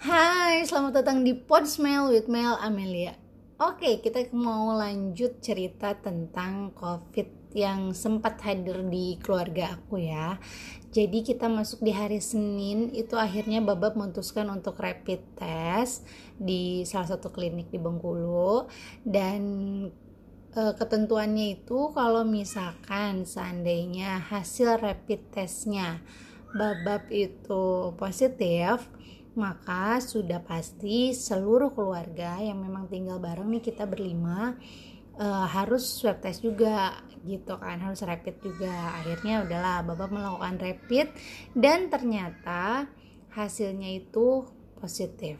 Hai, 0.00 0.64
selamat 0.64 1.04
datang 1.04 1.28
di 1.28 1.36
Podsmell 1.36 2.08
with 2.08 2.24
Mel 2.24 2.56
Amelia. 2.56 3.20
Oke, 3.60 4.00
kita 4.00 4.32
mau 4.32 4.72
lanjut 4.72 5.44
cerita 5.44 5.92
tentang 5.92 6.72
COVID 6.72 7.52
yang 7.52 7.92
sempat 7.92 8.40
hadir 8.40 8.80
di 8.88 9.20
keluarga 9.20 9.76
aku 9.76 10.00
ya. 10.00 10.40
Jadi 10.88 11.20
kita 11.20 11.52
masuk 11.52 11.84
di 11.84 11.92
hari 11.92 12.16
Senin, 12.16 12.88
itu 12.96 13.12
akhirnya 13.20 13.60
Babab 13.60 13.92
memutuskan 13.92 14.48
untuk 14.48 14.80
rapid 14.80 15.20
test 15.36 16.08
di 16.40 16.80
salah 16.88 17.12
satu 17.12 17.28
klinik 17.28 17.68
di 17.68 17.76
Bengkulu 17.76 18.72
dan 19.04 19.42
e, 20.56 20.62
ketentuannya 20.80 21.60
itu 21.60 21.92
kalau 21.92 22.24
misalkan 22.24 23.28
seandainya 23.28 24.16
hasil 24.16 24.80
rapid 24.80 25.28
testnya 25.28 26.00
Babab 26.50 27.06
itu 27.14 27.94
positif, 27.94 28.88
maka 29.38 30.02
sudah 30.02 30.42
pasti 30.42 31.14
seluruh 31.14 31.70
keluarga 31.70 32.38
yang 32.42 32.58
memang 32.58 32.90
tinggal 32.90 33.22
bareng 33.22 33.46
nih 33.46 33.62
kita 33.62 33.86
berlima 33.86 34.58
uh, 35.20 35.46
harus 35.46 35.86
swab 35.86 36.18
test 36.18 36.42
juga 36.42 36.98
gitu 37.22 37.54
kan 37.60 37.78
harus 37.78 38.00
rapid 38.02 38.40
juga. 38.42 38.96
Akhirnya 38.96 39.44
udahlah 39.44 39.84
bapak 39.86 40.10
melakukan 40.10 40.56
rapid 40.58 41.06
dan 41.52 41.92
ternyata 41.92 42.90
hasilnya 43.30 44.02
itu 44.02 44.48
positif 44.80 45.38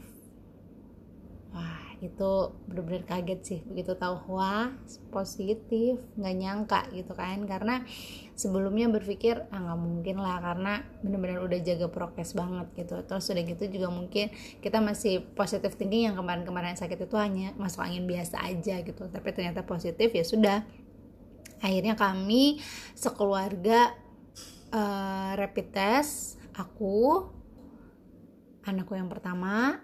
wah 1.51 1.91
itu 2.01 2.31
benar-benar 2.65 3.05
kaget 3.05 3.41
sih. 3.45 3.61
Begitu 3.69 3.93
tahu 3.99 4.33
wah 4.33 4.73
positif 5.13 6.01
nggak 6.17 6.37
nyangka 6.39 6.81
gitu 6.97 7.13
kan. 7.13 7.45
Karena 7.45 7.85
sebelumnya 8.39 8.89
berpikir 8.89 9.45
ah 9.53 9.61
nggak 9.61 9.81
mungkin 9.81 10.17
lah 10.23 10.41
karena 10.41 10.81
benar-benar 11.05 11.45
udah 11.45 11.61
jaga 11.61 11.87
prokes 11.93 12.33
banget 12.33 12.67
gitu. 12.79 12.97
Terus 13.05 13.29
udah 13.29 13.45
gitu 13.45 13.65
juga 13.69 13.89
mungkin 13.93 14.33
kita 14.65 14.81
masih 14.81 15.27
positif 15.37 15.77
tinggi 15.77 16.09
yang 16.09 16.17
kemarin-kemarin 16.17 16.79
sakit 16.79 17.05
itu 17.05 17.17
hanya 17.21 17.53
masuk 17.61 17.85
angin 17.85 18.09
biasa 18.09 18.41
aja 18.41 18.81
gitu. 18.81 19.11
Tapi 19.11 19.29
ternyata 19.37 19.67
positif 19.67 20.09
ya 20.14 20.25
sudah. 20.25 20.64
Akhirnya 21.61 21.92
kami 21.92 22.57
sekeluarga 22.97 23.92
uh, 24.73 25.37
rapid 25.37 25.67
test 25.77 26.41
aku 26.57 27.29
anakku 28.64 28.97
yang 28.97 29.12
pertama 29.12 29.81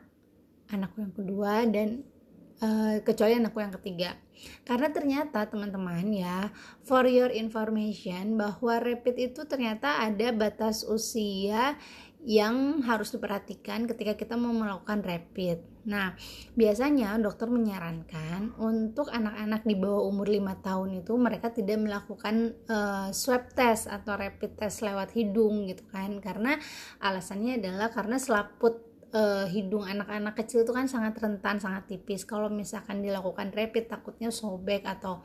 anakku 0.73 1.03
yang 1.03 1.15
kedua 1.15 1.67
dan 1.69 2.03
uh, 2.63 2.99
kecuali 3.03 3.39
anakku 3.39 3.59
yang 3.61 3.75
ketiga 3.81 4.11
karena 4.69 4.93
ternyata 4.93 5.49
teman-teman 5.49 6.13
ya 6.13 6.53
for 6.85 7.09
your 7.09 7.33
information 7.33 8.37
bahwa 8.37 8.77
rapid 8.85 9.33
itu 9.33 9.49
ternyata 9.49 10.05
ada 10.05 10.29
batas 10.37 10.85
usia 10.85 11.81
yang 12.27 12.83
harus 12.83 13.15
diperhatikan 13.15 13.87
ketika 13.87 14.19
kita 14.19 14.35
mau 14.35 14.51
melakukan 14.51 14.99
rapid. 14.99 15.63
Nah, 15.87 16.19
biasanya 16.59 17.15
dokter 17.23 17.47
menyarankan 17.47 18.59
untuk 18.59 19.15
anak-anak 19.15 19.63
di 19.63 19.79
bawah 19.79 20.11
umur 20.11 20.27
5 20.27 20.67
tahun 20.67 20.89
itu 21.07 21.15
mereka 21.15 21.55
tidak 21.55 21.79
melakukan 21.79 22.59
uh, 22.67 23.15
swab 23.15 23.55
test 23.55 23.87
atau 23.87 24.19
rapid 24.19 24.59
test 24.59 24.83
lewat 24.83 25.15
hidung 25.15 25.71
gitu 25.71 25.87
kan. 25.95 26.19
Karena 26.19 26.59
alasannya 26.99 27.63
adalah 27.63 27.95
karena 27.95 28.19
selaput 28.19 28.96
uh, 29.17 29.45
hidung 29.49 29.89
anak-anak 29.89 30.37
kecil 30.37 30.69
itu 30.69 30.73
kan 30.77 30.85
sangat 30.85 31.17
rentan, 31.17 31.57
sangat 31.57 31.89
tipis. 31.89 32.29
Kalau 32.29 32.53
misalkan 32.53 33.01
dilakukan 33.01 33.51
rapid 33.57 33.89
takutnya 33.89 34.29
sobek 34.29 34.85
atau 34.85 35.25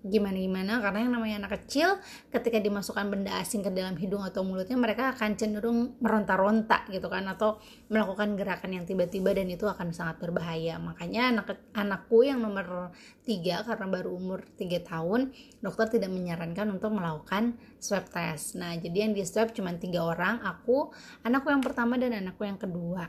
gimana 0.00 0.40
gimana 0.40 0.80
karena 0.80 0.98
yang 1.04 1.12
namanya 1.12 1.36
anak 1.44 1.60
kecil 1.60 2.00
ketika 2.32 2.56
dimasukkan 2.56 3.04
benda 3.12 3.36
asing 3.36 3.60
ke 3.60 3.68
dalam 3.68 4.00
hidung 4.00 4.24
atau 4.24 4.40
mulutnya 4.40 4.80
mereka 4.80 5.12
akan 5.12 5.36
cenderung 5.36 6.00
meronta-ronta 6.00 6.88
gitu 6.88 7.04
kan 7.12 7.28
atau 7.28 7.60
melakukan 7.92 8.32
gerakan 8.32 8.80
yang 8.80 8.84
tiba-tiba 8.88 9.36
dan 9.36 9.52
itu 9.52 9.68
akan 9.68 9.92
sangat 9.92 10.16
berbahaya. 10.24 10.80
Makanya 10.80 11.36
anak 11.36 11.46
anakku 11.76 12.24
yang 12.24 12.40
nomor 12.40 12.96
tiga 13.28 13.60
karena 13.60 13.86
baru 13.92 14.16
umur 14.16 14.40
tiga 14.56 14.80
tahun 14.80 15.36
dokter 15.60 16.00
tidak 16.00 16.08
menyarankan 16.16 16.72
untuk 16.72 16.96
melakukan 16.96 17.60
swab 17.76 18.08
test. 18.08 18.56
Nah 18.56 18.72
jadi 18.80 19.04
yang 19.04 19.12
di 19.12 19.20
swab 19.28 19.52
cuma 19.52 19.76
tiga 19.76 20.00
orang 20.00 20.40
aku 20.40 20.88
anakku 21.28 21.52
yang 21.52 21.60
pertama 21.60 22.00
dan 22.00 22.16
anakku 22.16 22.48
yang 22.48 22.56
kedua. 22.56 23.04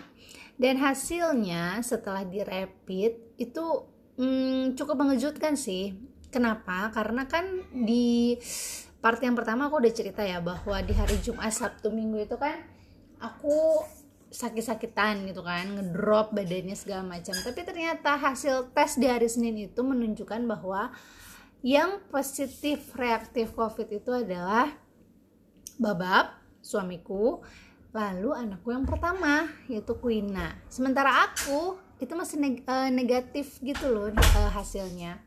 Dan 0.60 0.76
hasilnya 0.76 1.80
setelah 1.80 2.28
di 2.28 2.44
rapid 2.44 3.40
itu 3.40 3.66
hmm, 4.20 4.76
cukup 4.76 5.00
mengejutkan 5.00 5.56
sih 5.56 6.11
Kenapa? 6.32 6.88
Karena 6.96 7.28
kan 7.28 7.44
di 7.76 8.40
part 9.04 9.20
yang 9.20 9.36
pertama 9.36 9.68
aku 9.68 9.84
udah 9.84 9.94
cerita 9.94 10.24
ya 10.24 10.40
bahwa 10.40 10.80
di 10.80 10.96
hari 10.96 11.20
Jumat, 11.20 11.52
Sabtu, 11.52 11.92
Minggu 11.92 12.24
itu 12.24 12.40
kan 12.40 12.56
aku 13.20 13.84
sakit-sakitan 14.32 15.28
gitu 15.28 15.44
kan, 15.44 15.68
ngedrop 15.76 16.32
badannya 16.32 16.74
segala 16.80 17.04
macam. 17.04 17.36
Tapi 17.36 17.62
ternyata 17.68 18.16
hasil 18.16 18.72
tes 18.72 18.96
di 18.96 19.12
hari 19.12 19.28
Senin 19.28 19.60
itu 19.60 19.84
menunjukkan 19.84 20.48
bahwa 20.48 20.96
yang 21.62 22.00
positif 22.08 22.96
reaktif 22.96 23.52
COVID 23.54 23.92
itu 23.92 24.12
adalah 24.16 24.72
Babab, 25.82 26.38
suamiku, 26.62 27.42
lalu 27.92 28.32
anakku 28.32 28.72
yang 28.72 28.88
pertama 28.88 29.52
yaitu 29.68 29.98
Quina. 30.00 30.56
Sementara 30.72 31.28
aku 31.28 31.76
itu 32.00 32.14
masih 32.16 32.38
neg 32.40 32.56
eh, 32.66 32.90
negatif 32.90 33.60
gitu 33.62 33.90
loh 33.94 34.10
uh, 34.10 34.50
hasilnya 34.54 35.22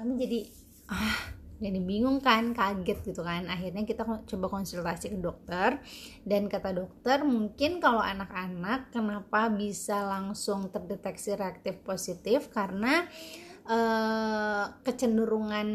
kami 0.00 0.16
jadi 0.16 0.40
ah 0.88 1.36
jadi 1.60 1.76
bingung 1.76 2.24
kan 2.24 2.56
kaget 2.56 3.04
gitu 3.04 3.20
kan. 3.20 3.44
Akhirnya 3.44 3.84
kita 3.84 4.08
coba 4.08 4.46
konsultasi 4.48 5.12
ke 5.12 5.18
dokter. 5.20 5.76
Dan 6.24 6.48
kata 6.48 6.72
dokter 6.72 7.20
mungkin 7.20 7.84
kalau 7.84 8.00
anak-anak 8.00 8.88
kenapa 8.88 9.52
bisa 9.52 10.00
langsung 10.08 10.72
terdeteksi 10.72 11.36
reaktif 11.36 11.84
positif? 11.84 12.48
Karena 12.48 13.04
uh, 13.68 14.72
kecenderungan 14.80 15.68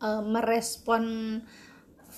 uh, 0.00 0.24
merespon 0.24 1.04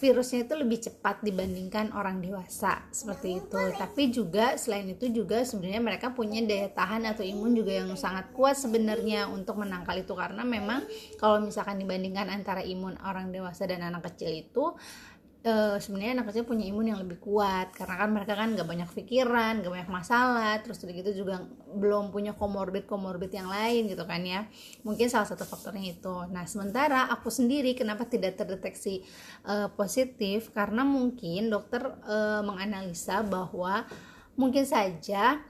virusnya 0.03 0.51
itu 0.51 0.59
lebih 0.59 0.83
cepat 0.83 1.23
dibandingkan 1.23 1.95
orang 1.95 2.19
dewasa 2.19 2.83
seperti 2.91 3.39
itu. 3.39 3.63
Tapi 3.79 4.11
juga 4.11 4.59
selain 4.59 4.91
itu 4.91 5.07
juga 5.15 5.47
sebenarnya 5.47 5.79
mereka 5.79 6.11
punya 6.11 6.43
daya 6.43 6.67
tahan 6.75 7.07
atau 7.07 7.23
imun 7.23 7.55
juga 7.55 7.79
yang 7.79 7.87
sangat 7.95 8.35
kuat 8.35 8.59
sebenarnya 8.59 9.31
untuk 9.31 9.63
menangkal 9.63 9.95
itu. 9.95 10.11
Karena 10.19 10.43
memang 10.43 10.83
kalau 11.23 11.39
misalkan 11.39 11.79
dibandingkan 11.79 12.27
antara 12.35 12.67
imun 12.67 12.99
orang 13.07 13.31
dewasa 13.31 13.63
dan 13.71 13.87
anak 13.87 14.11
kecil 14.11 14.35
itu 14.35 14.75
uh, 15.43 15.77
sebenarnya 15.79 16.23
anak 16.23 16.27
kecil 16.31 16.47
punya 16.47 16.65
imun 16.71 16.95
yang 16.95 17.01
lebih 17.03 17.19
kuat 17.19 17.75
karena 17.75 17.95
kan 17.99 18.11
mereka 18.15 18.33
kan 18.39 18.55
gak 18.55 18.67
banyak 18.67 18.91
pikiran 18.95 19.63
gak 19.63 19.73
banyak 19.73 19.91
masalah 19.91 20.55
terus 20.63 20.83
udah 20.83 20.95
gitu 20.95 21.11
juga 21.25 21.43
belum 21.75 22.15
punya 22.15 22.33
komorbid 22.35 22.87
komorbid 22.87 23.35
yang 23.35 23.51
lain 23.51 23.91
gitu 23.91 24.05
kan 24.07 24.23
ya. 24.23 24.47
Mungkin 24.87 25.11
salah 25.11 25.27
satu 25.27 25.43
faktornya 25.43 25.95
itu. 25.99 26.17
Nah 26.31 26.47
sementara 26.47 27.11
aku 27.11 27.29
sendiri 27.29 27.75
kenapa 27.75 28.07
tidak 28.07 28.39
terdeteksi 28.39 29.03
uh, 29.47 29.71
positif? 29.75 30.55
Karena 30.55 30.87
mungkin 30.87 31.51
dokter 31.51 31.83
uh, 32.07 32.41
menganalisa 32.47 33.27
bahwa 33.27 33.87
mungkin 34.39 34.65
saja 34.65 35.43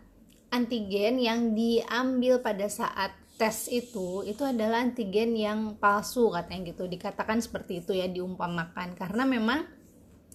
antigen 0.52 1.16
yang 1.16 1.56
diambil 1.56 2.44
pada 2.44 2.68
saat 2.68 3.16
tes 3.40 3.72
itu 3.72 4.22
itu 4.28 4.44
adalah 4.44 4.84
antigen 4.84 5.34
yang 5.34 5.74
palsu 5.80 6.30
katanya 6.30 6.70
gitu. 6.72 6.86
Dikatakan 6.86 7.40
seperti 7.40 7.82
itu 7.82 7.92
ya 7.96 8.06
diumpamakan. 8.06 8.94
Karena 8.94 9.24
memang 9.24 9.81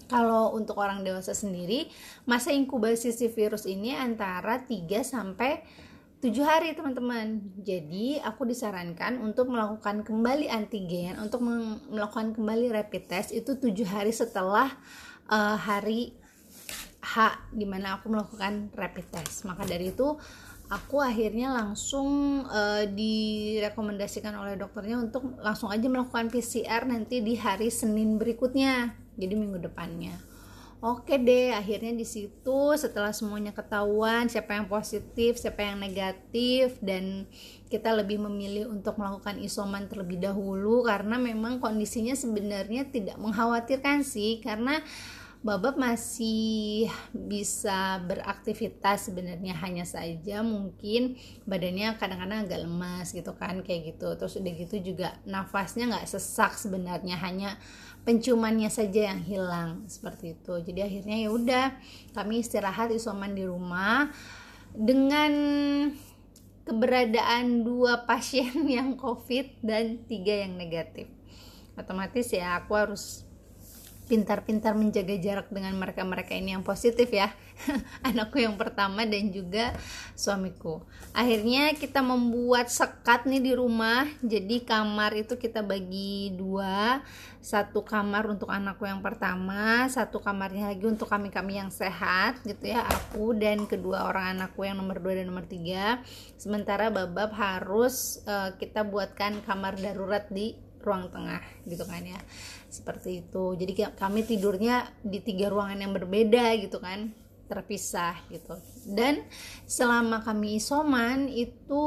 kalau 0.08 0.56
untuk 0.56 0.80
orang 0.80 1.04
dewasa 1.04 1.36
sendiri, 1.36 1.92
masa 2.24 2.56
inkubasi 2.56 3.12
si 3.12 3.28
virus 3.28 3.68
ini 3.68 3.92
antara 3.94 4.64
3 4.64 5.04
sampai 5.04 5.62
7 6.18 6.34
hari 6.42 6.74
teman-teman. 6.74 7.44
Jadi 7.62 8.18
aku 8.18 8.50
disarankan 8.50 9.22
untuk 9.22 9.54
melakukan 9.54 10.02
kembali 10.02 10.50
antigen 10.50 11.20
untuk 11.22 11.46
melakukan 11.94 12.34
kembali 12.34 12.74
rapid 12.74 13.04
test 13.06 13.30
itu 13.30 13.54
tujuh 13.54 13.86
hari 13.86 14.10
setelah 14.10 14.74
uh, 15.30 15.54
hari 15.54 16.18
H 17.06 17.38
di 17.54 17.70
mana 17.70 18.02
aku 18.02 18.10
melakukan 18.10 18.74
rapid 18.74 19.06
test. 19.14 19.46
Maka 19.46 19.62
dari 19.70 19.94
itu 19.94 20.18
aku 20.74 21.00
akhirnya 21.00 21.54
langsung 21.54 22.42
uh, 22.50 22.84
direkomendasikan 22.90 24.34
oleh 24.36 24.58
dokternya 24.58 24.98
untuk 24.98 25.38
langsung 25.40 25.70
aja 25.70 25.86
melakukan 25.86 26.34
PCR 26.34 26.84
nanti 26.90 27.22
di 27.22 27.38
hari 27.38 27.70
Senin 27.70 28.18
berikutnya 28.18 29.06
jadi 29.18 29.34
minggu 29.34 29.60
depannya. 29.60 30.16
Oke 30.78 31.18
deh, 31.18 31.58
akhirnya 31.58 31.90
di 31.90 32.06
situ 32.06 32.60
setelah 32.78 33.10
semuanya 33.10 33.50
ketahuan 33.50 34.30
siapa 34.30 34.54
yang 34.54 34.70
positif, 34.70 35.42
siapa 35.42 35.66
yang 35.66 35.82
negatif 35.82 36.78
dan 36.86 37.26
kita 37.66 37.98
lebih 37.98 38.22
memilih 38.22 38.70
untuk 38.70 38.94
melakukan 39.02 39.42
isoman 39.42 39.90
terlebih 39.90 40.22
dahulu 40.22 40.86
karena 40.86 41.18
memang 41.18 41.58
kondisinya 41.58 42.14
sebenarnya 42.14 42.94
tidak 42.94 43.18
mengkhawatirkan 43.18 44.06
sih 44.06 44.38
karena 44.46 44.78
Babab 45.46 45.78
masih 45.78 46.90
bisa 47.14 48.02
beraktivitas 48.10 49.06
sebenarnya 49.06 49.54
hanya 49.62 49.86
saja 49.86 50.42
mungkin 50.42 51.14
badannya 51.46 51.94
kadang-kadang 52.02 52.50
agak 52.50 52.66
lemas 52.66 53.14
gitu 53.14 53.38
kan 53.38 53.62
kayak 53.62 53.94
gitu. 53.94 54.18
Terus 54.18 54.42
udah 54.42 54.54
gitu 54.58 54.76
juga 54.82 55.14
nafasnya 55.30 55.94
nggak 55.94 56.10
sesak 56.10 56.58
sebenarnya 56.58 57.22
hanya 57.22 57.54
penciumannya 58.08 58.72
saja 58.72 59.12
yang 59.12 59.20
hilang 59.20 59.84
seperti 59.92 60.40
itu. 60.40 60.56
Jadi 60.64 60.80
akhirnya 60.80 61.18
ya 61.28 61.30
udah 61.36 61.66
kami 62.16 62.40
istirahat 62.40 62.96
isoman 62.96 63.36
di 63.36 63.44
rumah. 63.44 64.08
Dengan 64.72 65.32
keberadaan 66.64 67.68
dua 67.68 68.08
pasien 68.08 68.64
yang 68.80 68.96
covid 68.96 69.60
dan 69.60 70.08
tiga 70.08 70.48
yang 70.48 70.56
negatif. 70.56 71.12
Otomatis 71.76 72.32
ya 72.32 72.64
aku 72.64 72.72
harus 72.80 73.27
pintar-pintar 74.08 74.74
menjaga 74.74 75.14
jarak 75.20 75.48
dengan 75.52 75.76
mereka-mereka 75.76 76.32
ini 76.32 76.56
yang 76.56 76.64
positif 76.64 77.12
ya. 77.12 77.30
Anakku 78.08 78.40
yang 78.40 78.56
pertama 78.56 79.04
dan 79.04 79.30
juga 79.30 79.76
suamiku. 80.16 80.82
Akhirnya 81.12 81.76
kita 81.76 82.00
membuat 82.00 82.72
sekat 82.72 83.28
nih 83.28 83.44
di 83.44 83.54
rumah. 83.54 84.08
Jadi 84.24 84.64
kamar 84.64 85.12
itu 85.20 85.36
kita 85.36 85.60
bagi 85.60 86.32
dua. 86.34 87.04
Satu 87.44 87.84
kamar 87.84 88.28
untuk 88.28 88.52
anakku 88.52 88.84
yang 88.84 89.00
pertama 89.00 89.88
satu 89.88 90.20
kamarnya 90.20 90.68
lagi 90.68 90.84
untuk 90.84 91.08
kami-kami 91.08 91.56
yang 91.56 91.72
sehat 91.72 92.44
gitu 92.44 92.76
ya 92.76 92.84
aku 92.84 93.32
dan 93.32 93.64
kedua 93.64 94.04
orang 94.04 94.36
anakku 94.36 94.68
yang 94.68 94.76
nomor 94.76 95.00
dua 95.00 95.20
dan 95.20 95.28
nomor 95.32 95.48
tiga. 95.48 96.00
Sementara 96.36 96.92
babab 96.92 97.32
harus 97.36 98.20
uh, 98.28 98.52
kita 98.56 98.84
buatkan 98.84 99.44
kamar 99.48 99.80
darurat 99.80 100.28
di 100.28 100.68
ruang 100.88 101.12
tengah 101.12 101.44
gitu 101.68 101.84
kan 101.84 102.00
ya 102.00 102.20
seperti 102.78 103.26
itu. 103.26 103.58
Jadi 103.58 103.98
kami 103.98 104.22
tidurnya 104.22 104.86
di 105.02 105.20
tiga 105.26 105.50
ruangan 105.50 105.82
yang 105.82 105.94
berbeda 105.98 106.54
gitu 106.62 106.78
kan 106.78 107.12
terpisah 107.48 108.14
gitu. 108.30 108.60
Dan 108.86 109.24
selama 109.66 110.22
kami 110.22 110.62
isoman 110.62 111.32
itu 111.32 111.84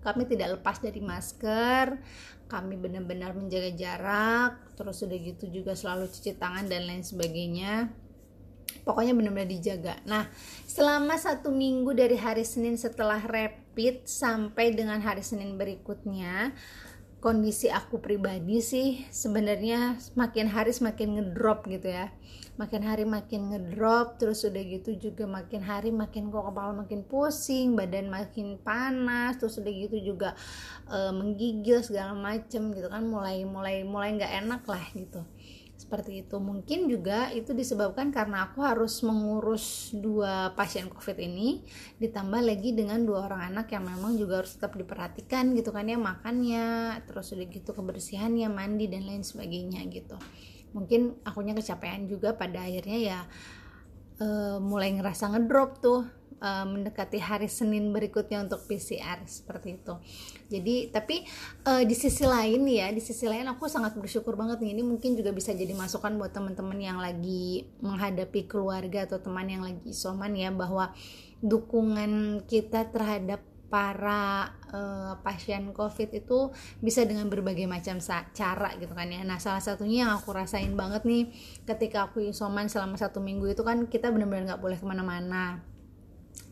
kami 0.00 0.28
tidak 0.28 0.60
lepas 0.60 0.80
dari 0.80 1.00
masker 1.00 1.96
kami 2.44 2.76
benar-benar 2.76 3.32
menjaga 3.32 3.72
jarak 3.72 4.52
terus 4.76 5.00
udah 5.00 5.18
gitu 5.18 5.48
juga 5.48 5.72
selalu 5.72 6.12
cuci 6.12 6.36
tangan 6.36 6.68
dan 6.68 6.84
lain 6.86 7.02
sebagainya. 7.02 7.90
Pokoknya 8.84 9.16
benar-benar 9.16 9.48
dijaga. 9.48 9.96
Nah 10.04 10.28
selama 10.68 11.16
satu 11.16 11.48
minggu 11.48 11.96
dari 11.96 12.20
hari 12.20 12.44
Senin 12.44 12.76
setelah 12.76 13.18
rapid 13.18 14.04
sampai 14.04 14.76
dengan 14.76 15.00
hari 15.00 15.24
Senin 15.24 15.56
berikutnya 15.56 16.52
kondisi 17.24 17.72
aku 17.72 18.04
pribadi 18.04 18.60
sih 18.60 19.00
sebenarnya 19.08 19.96
makin 20.12 20.44
hari 20.44 20.76
semakin 20.76 21.16
ngedrop 21.16 21.64
gitu 21.72 21.88
ya. 21.88 22.12
Makin 22.60 22.84
hari 22.84 23.08
makin 23.08 23.48
ngedrop 23.48 24.20
terus 24.20 24.44
udah 24.44 24.60
gitu 24.60 24.92
juga 25.00 25.24
makin 25.24 25.64
hari 25.64 25.88
makin 25.88 26.28
kok 26.28 26.44
kepala 26.52 26.76
makin 26.84 27.00
pusing 27.08 27.72
badan 27.72 28.12
makin 28.12 28.60
panas 28.60 29.40
terus 29.40 29.56
udah 29.56 29.72
gitu 29.72 29.96
juga 30.12 30.36
e, 30.84 30.98
menggigil 31.16 31.80
segala 31.80 32.12
macem 32.12 32.76
gitu 32.76 32.92
kan. 32.92 33.00
Mulai 33.08 33.48
mulai 33.48 33.88
mulai 33.88 34.20
nggak 34.20 34.32
enak 34.44 34.62
lah 34.68 34.84
gitu 34.92 35.24
seperti 35.84 36.24
itu. 36.24 36.40
Mungkin 36.40 36.88
juga 36.88 37.28
itu 37.36 37.52
disebabkan 37.52 38.08
karena 38.08 38.48
aku 38.48 38.64
harus 38.64 39.04
mengurus 39.04 39.92
dua 39.92 40.56
pasien 40.56 40.88
covid 40.88 41.20
ini 41.20 41.60
ditambah 42.00 42.40
lagi 42.40 42.72
dengan 42.72 43.04
dua 43.04 43.28
orang 43.28 43.52
anak 43.52 43.68
yang 43.76 43.84
memang 43.84 44.16
juga 44.16 44.40
harus 44.40 44.56
tetap 44.56 44.72
diperhatikan 44.80 45.52
gitu 45.52 45.76
kan 45.76 45.84
ya 45.84 46.00
makannya 46.00 46.96
terus 47.04 47.36
udah 47.36 47.46
gitu 47.52 47.76
kebersihannya 47.76 48.48
mandi 48.48 48.88
dan 48.88 49.04
lain 49.04 49.20
sebagainya 49.20 49.84
gitu. 49.92 50.16
Mungkin 50.72 51.20
akunya 51.28 51.52
kecapean 51.52 52.08
juga 52.08 52.32
pada 52.32 52.64
akhirnya 52.64 52.98
ya 52.98 53.18
uh, 54.24 54.56
mulai 54.64 54.96
ngerasa 54.96 55.36
ngedrop 55.36 55.84
tuh 55.84 56.08
uh, 56.40 56.66
mendekati 56.66 57.18
hari 57.20 57.46
Senin 57.50 57.90
berikutnya 57.92 58.42
untuk 58.42 58.64
PCR 58.66 59.22
seperti 59.26 59.82
itu. 59.82 59.94
Jadi 60.50 60.88
tapi 60.90 61.22
uh, 61.66 61.82
di 61.82 61.94
sisi 61.94 62.24
lain 62.24 62.64
ya, 62.66 62.90
di 62.90 63.02
sisi 63.02 63.26
lain 63.28 63.46
aku 63.50 63.66
sangat 63.66 63.94
bersyukur 63.98 64.34
banget 64.34 64.62
nih. 64.62 64.78
Ini 64.78 64.82
mungkin 64.82 65.14
juga 65.18 65.30
bisa 65.30 65.54
jadi 65.54 65.74
masukan 65.74 66.14
buat 66.16 66.32
teman-teman 66.32 66.78
yang 66.80 66.98
lagi 66.98 67.68
menghadapi 67.84 68.46
keluarga 68.48 69.06
atau 69.06 69.18
teman 69.20 69.46
yang 69.46 69.62
lagi 69.62 69.82
isoman 69.86 70.32
ya 70.34 70.50
bahwa 70.54 70.94
dukungan 71.44 72.42
kita 72.48 72.88
terhadap 72.88 73.44
para 73.74 74.54
uh, 74.70 75.18
pasien 75.26 75.74
COVID 75.74 76.14
itu 76.14 76.54
bisa 76.78 77.02
dengan 77.02 77.26
berbagai 77.26 77.66
macam 77.66 77.98
cara 78.30 78.70
gitu 78.78 78.94
kan 78.94 79.10
ya. 79.10 79.26
Nah 79.26 79.42
salah 79.42 79.58
satunya 79.58 80.06
yang 80.06 80.14
aku 80.14 80.30
rasain 80.30 80.78
banget 80.78 81.02
nih 81.02 81.34
ketika 81.66 82.06
aku 82.06 82.22
isoman 82.22 82.70
selama 82.70 82.94
satu 82.94 83.18
minggu 83.18 83.50
itu 83.50 83.66
kan 83.66 83.90
kita 83.90 84.14
benar-benar 84.14 84.54
nggak 84.54 84.62
boleh 84.62 84.78
ke 84.78 84.86
mana-mana 84.86 85.73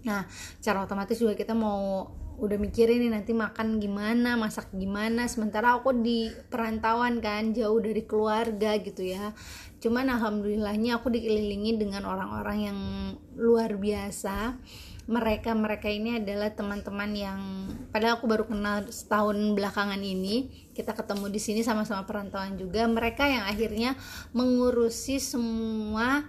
Nah, 0.02 0.26
cara 0.58 0.82
otomatis 0.82 1.18
juga 1.18 1.38
kita 1.38 1.54
mau 1.54 2.10
udah 2.42 2.58
mikirin 2.58 2.98
nih 2.98 3.12
nanti 3.12 3.30
makan 3.30 3.78
gimana, 3.78 4.34
masak 4.34 4.72
gimana. 4.74 5.30
Sementara 5.30 5.78
aku 5.78 5.94
di 5.94 6.26
perantauan 6.50 7.22
kan, 7.22 7.54
jauh 7.54 7.78
dari 7.78 8.02
keluarga 8.02 8.74
gitu 8.82 9.06
ya. 9.06 9.30
Cuman 9.78 10.10
alhamdulillahnya 10.10 10.98
aku 10.98 11.10
dikelilingi 11.10 11.78
dengan 11.78 12.02
orang-orang 12.06 12.58
yang 12.66 12.78
luar 13.38 13.78
biasa. 13.78 14.58
Mereka-mereka 15.02 15.90
ini 15.90 16.22
adalah 16.22 16.54
teman-teman 16.54 17.10
yang 17.10 17.40
padahal 17.90 18.22
aku 18.22 18.30
baru 18.30 18.46
kenal 18.46 18.86
setahun 18.86 19.34
belakangan 19.58 19.98
ini. 19.98 20.50
Kita 20.74 20.94
ketemu 20.94 21.26
di 21.26 21.40
sini 21.42 21.60
sama-sama 21.66 22.06
perantauan 22.06 22.54
juga. 22.54 22.86
Mereka 22.86 23.26
yang 23.26 23.44
akhirnya 23.46 23.98
mengurusi 24.30 25.18
semua 25.18 26.22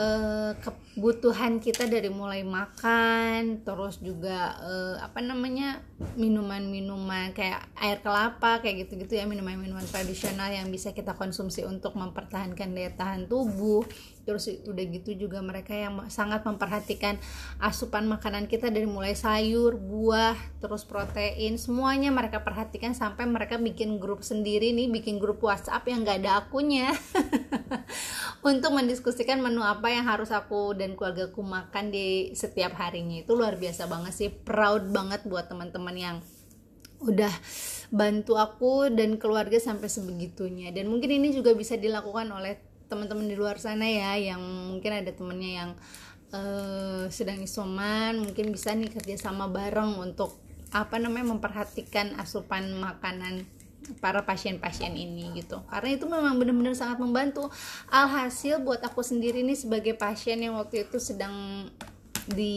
uh, 0.00 0.52
kebutuhan 0.64 1.60
kita 1.60 1.84
dari 1.84 2.08
mulai 2.08 2.40
makan 2.40 3.60
terus 3.60 4.00
juga 4.00 4.56
uh, 4.64 4.96
apa 5.04 5.20
namanya 5.20 5.84
minuman-minuman 6.16 7.36
kayak 7.36 7.68
air 7.76 8.00
kelapa 8.00 8.64
kayak 8.64 8.88
gitu-gitu 8.88 9.20
ya 9.20 9.28
minuman-minuman 9.28 9.84
tradisional 9.84 10.48
yang 10.48 10.72
bisa 10.72 10.96
kita 10.96 11.12
konsumsi 11.12 11.68
untuk 11.68 11.92
mempertahankan 11.94 12.72
daya 12.72 12.90
tahan 12.96 13.28
tubuh 13.28 13.84
terus 14.30 14.46
udah 14.46 14.84
gitu 14.94 15.26
juga 15.26 15.42
mereka 15.42 15.74
yang 15.74 16.06
sangat 16.06 16.46
memperhatikan 16.46 17.18
asupan 17.58 18.06
makanan 18.06 18.46
kita 18.46 18.70
dari 18.70 18.86
mulai 18.86 19.18
sayur 19.18 19.74
buah 19.74 20.38
terus 20.62 20.86
protein 20.86 21.58
semuanya 21.58 22.14
mereka 22.14 22.46
perhatikan 22.46 22.94
sampai 22.94 23.26
mereka 23.26 23.58
bikin 23.58 23.98
grup 23.98 24.22
sendiri 24.22 24.70
nih 24.70 24.86
bikin 24.86 25.18
grup 25.18 25.42
WhatsApp 25.42 25.82
yang 25.88 26.06
gak 26.06 26.22
ada 26.22 26.44
akunnya. 26.44 26.92
Untuk 28.50 28.72
mendiskusikan 28.76 29.40
menu 29.40 29.64
apa 29.64 29.90
yang 29.90 30.06
harus 30.06 30.30
aku 30.30 30.76
dan 30.76 30.94
keluargaku 30.94 31.40
makan 31.40 31.90
di 31.90 32.32
setiap 32.36 32.76
harinya. 32.78 33.24
Itu 33.24 33.34
luar 33.34 33.56
biasa 33.56 33.88
banget 33.90 34.12
sih 34.14 34.30
proud 34.30 34.92
banget 34.92 35.26
buat 35.26 35.48
teman-teman 35.50 35.96
yang 35.96 36.16
udah 37.00 37.32
bantu 37.88 38.36
aku 38.36 38.92
dan 38.92 39.16
keluarga 39.16 39.56
sampai 39.56 39.88
sebegitunya. 39.88 40.70
Dan 40.70 40.92
mungkin 40.92 41.10
ini 41.10 41.32
juga 41.32 41.56
bisa 41.56 41.80
dilakukan 41.80 42.28
oleh 42.28 42.69
teman-teman 42.90 43.30
di 43.30 43.38
luar 43.38 43.62
sana 43.62 43.86
ya 43.86 44.18
yang 44.18 44.42
mungkin 44.42 44.90
ada 44.90 45.14
temennya 45.14 45.52
yang 45.62 45.70
uh, 46.34 47.06
sedang 47.08 47.38
isoman 47.38 48.18
mungkin 48.18 48.50
bisa 48.50 48.74
nih 48.74 48.90
kerjasama 48.90 49.46
bareng 49.46 50.02
untuk 50.02 50.34
apa 50.74 50.98
namanya 50.98 51.34
memperhatikan 51.34 52.18
asupan 52.18 52.74
makanan 52.74 53.46
para 53.98 54.22
pasien-pasien 54.22 54.94
ini 54.94 55.34
gitu. 55.34 55.58
Karena 55.66 55.90
itu 55.90 56.06
memang 56.06 56.38
benar-benar 56.38 56.78
sangat 56.78 57.02
membantu. 57.02 57.50
Alhasil 57.90 58.62
buat 58.62 58.78
aku 58.86 59.02
sendiri 59.02 59.42
nih 59.42 59.58
sebagai 59.58 59.98
pasien 59.98 60.38
yang 60.38 60.54
waktu 60.54 60.86
itu 60.86 61.02
sedang 61.02 61.66
di 62.30 62.56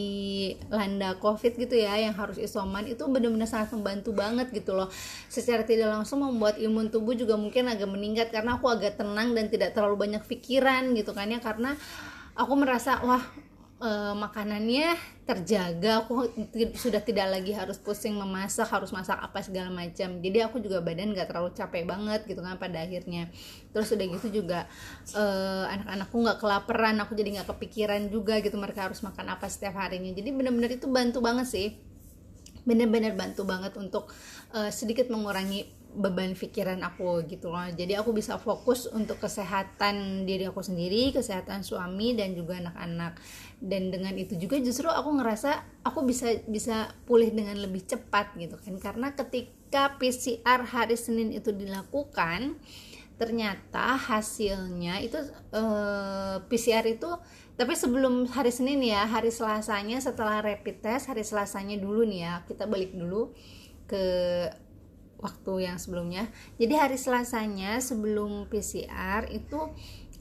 landa 0.70 1.18
covid 1.18 1.58
gitu 1.58 1.74
ya 1.74 1.98
yang 1.98 2.14
harus 2.14 2.38
isoman 2.38 2.86
itu 2.86 3.02
benar-benar 3.10 3.50
sangat 3.50 3.74
membantu 3.74 4.14
banget 4.14 4.48
gitu 4.54 4.72
loh. 4.72 4.88
Secara 5.26 5.66
tidak 5.66 5.90
langsung 5.90 6.22
membuat 6.22 6.56
imun 6.62 6.88
tubuh 6.88 7.12
juga 7.18 7.34
mungkin 7.34 7.66
agak 7.66 7.90
meningkat 7.90 8.28
karena 8.30 8.56
aku 8.56 8.70
agak 8.70 8.96
tenang 8.96 9.34
dan 9.34 9.50
tidak 9.50 9.74
terlalu 9.74 10.08
banyak 10.08 10.22
pikiran 10.24 10.94
gitu 10.94 11.10
kan 11.10 11.28
ya. 11.28 11.42
Karena 11.42 11.74
aku 12.34 12.52
merasa 12.54 13.02
wah 13.02 13.22
e, 13.80 13.90
makanannya 14.14 14.94
terjaga. 15.24 16.04
Aku 16.04 16.28
sudah 16.76 17.00
tidak 17.00 17.30
lagi 17.30 17.54
harus 17.54 17.80
pusing 17.80 18.14
memasak 18.14 18.68
harus 18.68 18.90
masak 18.90 19.18
apa 19.18 19.40
segala 19.40 19.72
macam. 19.72 20.20
Jadi 20.20 20.38
aku 20.42 20.60
juga 20.60 20.82
badan 20.84 21.14
gak 21.14 21.30
terlalu 21.30 21.50
capek 21.54 21.82
banget 21.88 22.20
gitu 22.28 22.40
kan 22.42 22.58
pada 22.58 22.82
akhirnya. 22.82 23.30
Terus 23.70 23.88
udah 23.94 24.06
gitu 24.18 24.28
juga 24.42 24.66
e, 25.10 25.24
anak-anakku 25.70 26.16
nggak 26.18 26.38
kelaparan 26.38 26.96
aku 27.02 27.12
jadi 27.18 27.40
nggak 27.40 27.48
kepikiran 27.56 28.02
juga 28.10 28.38
gitu 28.42 28.54
mereka 28.60 28.90
harus 28.90 29.00
makan 29.02 29.34
apa 29.34 29.46
setiap 29.50 29.78
harinya. 29.78 30.12
Jadi 30.14 30.30
benar-benar 30.30 30.70
itu 30.74 30.86
bantu 30.90 31.18
banget 31.22 31.46
sih. 31.48 31.68
Benar-benar 32.64 33.12
bantu 33.12 33.44
banget 33.44 33.76
untuk 33.76 34.08
uh, 34.56 34.72
sedikit 34.72 35.12
mengurangi 35.12 35.68
beban 35.94 36.34
pikiran 36.34 36.82
aku 36.82 37.22
gitu 37.30 37.54
loh. 37.54 37.64
Jadi 37.70 37.94
aku 37.94 38.10
bisa 38.10 38.36
fokus 38.36 38.90
untuk 38.90 39.22
kesehatan 39.22 40.26
diri 40.26 40.50
aku 40.50 40.60
sendiri 40.60 41.14
kesehatan 41.14 41.62
suami 41.62 42.18
dan 42.18 42.34
juga 42.34 42.58
anak-anak. 42.58 43.16
Dan 43.62 43.94
dengan 43.94 44.12
itu 44.18 44.34
juga 44.34 44.58
justru 44.58 44.90
aku 44.90 45.14
ngerasa 45.22 45.82
aku 45.86 46.02
bisa 46.02 46.34
bisa 46.50 46.90
pulih 47.06 47.30
dengan 47.30 47.56
lebih 47.56 47.86
cepat 47.86 48.34
gitu 48.36 48.58
kan. 48.58 48.74
Karena 48.82 49.14
ketika 49.14 49.94
PCR 49.96 50.60
hari 50.66 50.98
Senin 50.98 51.30
itu 51.30 51.54
dilakukan 51.54 52.58
ternyata 53.14 53.94
hasilnya 53.94 54.98
itu 54.98 55.18
eh, 55.54 56.36
PCR 56.50 56.82
itu 56.82 57.06
tapi 57.54 57.78
sebelum 57.78 58.26
hari 58.26 58.50
Senin 58.50 58.82
ya 58.82 59.06
hari 59.06 59.30
Selasanya 59.30 60.02
setelah 60.02 60.42
rapid 60.42 60.82
test 60.82 61.06
hari 61.06 61.22
Selasanya 61.22 61.78
dulu 61.78 62.02
nih 62.02 62.26
ya 62.26 62.34
kita 62.42 62.66
balik 62.66 62.90
dulu 62.90 63.30
ke 63.86 64.02
waktu 65.24 65.64
yang 65.64 65.80
sebelumnya. 65.80 66.28
Jadi 66.60 66.76
hari 66.76 67.00
Selasanya 67.00 67.80
sebelum 67.80 68.52
PCR 68.52 69.24
itu 69.32 69.72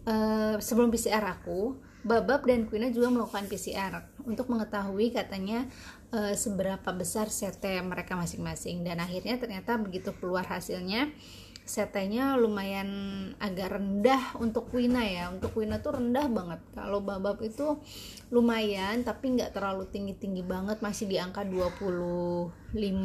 uh, 0.08 0.56
sebelum 0.64 0.88
PCR 0.88 1.28
aku 1.28 1.76
Babab 2.04 2.44
dan 2.44 2.68
Quina 2.68 2.92
juga 2.92 3.08
melakukan 3.08 3.48
PCR 3.48 4.04
untuk 4.28 4.52
mengetahui 4.52 5.16
katanya 5.16 5.64
e, 6.12 6.36
seberapa 6.36 6.92
besar 6.92 7.32
CT 7.32 7.80
mereka 7.80 8.20
masing-masing. 8.20 8.84
Dan 8.84 9.00
akhirnya 9.00 9.40
ternyata 9.40 9.80
begitu 9.80 10.12
keluar 10.20 10.44
hasilnya 10.44 11.08
setenya 11.64 12.36
lumayan 12.36 12.90
agak 13.40 13.80
rendah 13.80 14.36
untuk 14.44 14.68
Wina 14.76 15.00
ya. 15.00 15.32
Untuk 15.32 15.56
Wina 15.56 15.80
tuh 15.80 15.96
rendah 15.96 16.28
banget. 16.28 16.60
Kalau 16.76 17.00
babab 17.00 17.40
itu 17.40 17.80
lumayan 18.30 19.08
tapi 19.08 19.32
nggak 19.40 19.56
terlalu 19.56 19.88
tinggi-tinggi 19.88 20.44
banget. 20.44 20.84
Masih 20.84 21.08
di 21.08 21.16
angka 21.16 21.48
25 21.48 22.52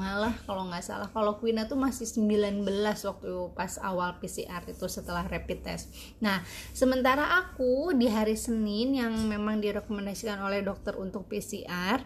lah 0.03 0.35
kalau 0.43 0.67
nggak 0.67 0.85
salah. 0.85 1.09
Kalau 1.15 1.39
Wina 1.39 1.71
tuh 1.71 1.79
masih 1.79 2.05
19 2.11 2.67
waktu 3.07 3.33
pas 3.55 3.79
awal 3.79 4.19
PCR 4.19 4.67
itu 4.67 4.87
setelah 4.91 5.23
rapid 5.23 5.59
test. 5.63 5.95
Nah 6.19 6.43
sementara 6.75 7.39
aku 7.47 7.95
di 7.95 8.11
hari 8.11 8.35
Senin 8.35 8.99
yang 8.99 9.15
memang 9.31 9.63
direkomendasikan 9.63 10.43
oleh 10.43 10.67
dokter 10.67 10.99
untuk 10.99 11.31
PCR 11.31 12.03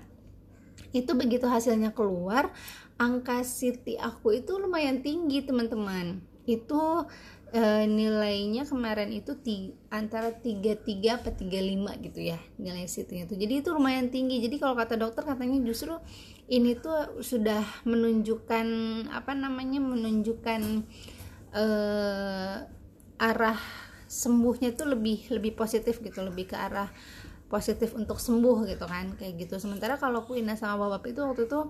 itu 0.92 1.16
begitu 1.16 1.49
hasilnya 1.49 1.97
keluar 1.97 2.52
angka 3.00 3.40
CT 3.40 3.97
aku 3.97 4.37
itu 4.37 4.61
lumayan 4.61 5.00
tinggi 5.00 5.40
teman-teman 5.40 6.32
itu 6.49 7.06
e, 7.52 7.87
nilainya 7.87 8.66
kemarin 8.66 9.12
itu 9.12 9.38
ti, 9.38 9.76
antara 9.92 10.32
33 10.34 10.82
apa 11.20 11.30
35 11.37 12.06
gitu 12.11 12.20
ya 12.20 12.38
nilai 12.58 12.88
situ 12.88 13.12
itu 13.14 13.34
jadi 13.37 13.62
itu 13.62 13.68
lumayan 13.70 14.08
tinggi. 14.08 14.40
Jadi 14.42 14.56
kalau 14.58 14.75
kata 14.75 14.99
dokter 14.99 15.22
katanya 15.22 15.61
justru 15.62 15.94
ini 16.50 16.75
tuh 16.75 17.22
sudah 17.22 17.62
menunjukkan 17.87 18.66
apa 19.12 19.32
namanya 19.37 19.78
menunjukkan 19.78 20.62
e, 21.54 21.64
arah 23.22 23.61
sembuhnya 24.11 24.76
itu 24.76 24.84
lebih 24.84 25.18
lebih 25.32 25.56
positif 25.56 26.02
gitu 26.04 26.20
lebih 26.20 26.52
ke 26.52 26.56
arah 26.58 26.90
positif 27.52 27.92
untuk 27.92 28.16
sembuh 28.16 28.64
gitu 28.64 28.88
kan 28.88 29.12
kayak 29.20 29.44
gitu. 29.44 29.61
Sementara 29.61 30.00
kalau 30.00 30.25
Kuina 30.25 30.56
sama 30.56 30.88
bapak 30.88 31.12
itu 31.12 31.20
waktu 31.20 31.44
itu 31.44 31.61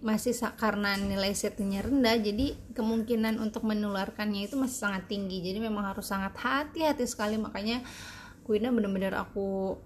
masih 0.00 0.36
karena 0.58 0.98
nilai 0.98 1.32
setnya 1.32 1.80
rendah 1.80 2.18
jadi 2.20 2.58
kemungkinan 2.76 3.40
untuk 3.40 3.64
menularkannya 3.64 4.50
itu 4.50 4.58
masih 4.58 4.78
sangat 4.88 5.08
tinggi. 5.08 5.40
Jadi 5.40 5.58
memang 5.62 5.94
harus 5.94 6.10
sangat 6.10 6.34
hati-hati 6.36 7.06
sekali. 7.08 7.38
Makanya 7.40 7.80
Kuina 8.44 8.68
bener-bener 8.68 9.16
aku 9.16 9.78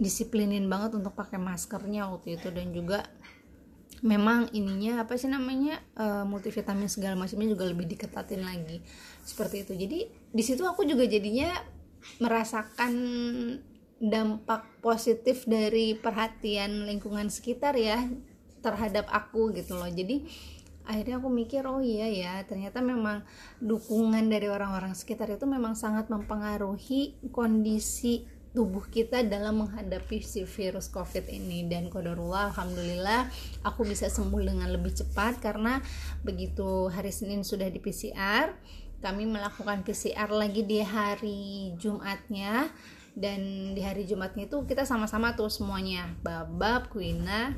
disiplinin 0.00 0.64
banget 0.64 0.96
untuk 0.96 1.12
pakai 1.12 1.36
maskernya 1.36 2.08
waktu 2.08 2.40
itu. 2.40 2.48
Dan 2.48 2.72
juga 2.72 3.04
memang 4.00 4.48
ininya 4.56 5.04
apa 5.04 5.20
sih 5.20 5.28
namanya 5.28 5.76
uh, 6.00 6.24
multivitamin 6.24 6.88
segala 6.88 7.20
macamnya 7.20 7.52
juga 7.52 7.68
lebih 7.68 7.84
diketatin 7.84 8.40
lagi. 8.40 8.80
Seperti 9.26 9.68
itu. 9.68 9.72
Jadi 9.76 9.98
di 10.32 10.42
situ 10.46 10.64
aku 10.64 10.88
juga 10.88 11.04
jadinya 11.04 11.52
merasakan 12.16 12.92
dampak 14.00 14.64
positif 14.80 15.44
dari 15.44 15.92
perhatian 15.92 16.88
lingkungan 16.88 17.28
sekitar 17.28 17.76
ya 17.76 18.08
terhadap 18.60 19.08
aku 19.10 19.52
gitu 19.56 19.76
loh. 19.76 19.88
Jadi 19.88 20.24
akhirnya 20.84 21.20
aku 21.20 21.28
mikir 21.28 21.62
oh 21.68 21.78
iya 21.78 22.08
ya 22.08 22.34
ternyata 22.48 22.82
memang 22.82 23.22
dukungan 23.62 24.26
dari 24.26 24.48
orang-orang 24.48 24.96
sekitar 24.96 25.30
itu 25.30 25.44
memang 25.44 25.76
sangat 25.76 26.08
mempengaruhi 26.08 27.20
kondisi 27.30 28.26
tubuh 28.50 28.82
kita 28.90 29.22
dalam 29.22 29.62
menghadapi 29.62 30.18
si 30.22 30.42
virus 30.42 30.90
covid 30.90 31.30
ini. 31.30 31.66
Dan 31.70 31.88
kodarullah 31.88 32.50
alhamdulillah 32.50 33.30
aku 33.62 33.86
bisa 33.86 34.10
sembuh 34.10 34.42
dengan 34.42 34.68
lebih 34.70 34.94
cepat 34.94 35.38
karena 35.38 35.78
begitu 36.26 36.90
hari 36.90 37.14
Senin 37.14 37.46
sudah 37.46 37.70
di 37.70 37.78
PCR 37.78 38.50
kami 39.00 39.24
melakukan 39.24 39.80
PCR 39.80 40.28
lagi 40.28 40.62
di 40.68 40.84
hari 40.84 41.72
Jumatnya. 41.80 42.68
Dan 43.10 43.72
di 43.74 43.82
hari 43.82 44.06
Jumatnya 44.06 44.46
itu 44.46 44.62
kita 44.68 44.86
sama-sama 44.86 45.34
tuh 45.34 45.50
semuanya. 45.50 46.14
Babab 46.22 46.92
Kuina 46.92 47.56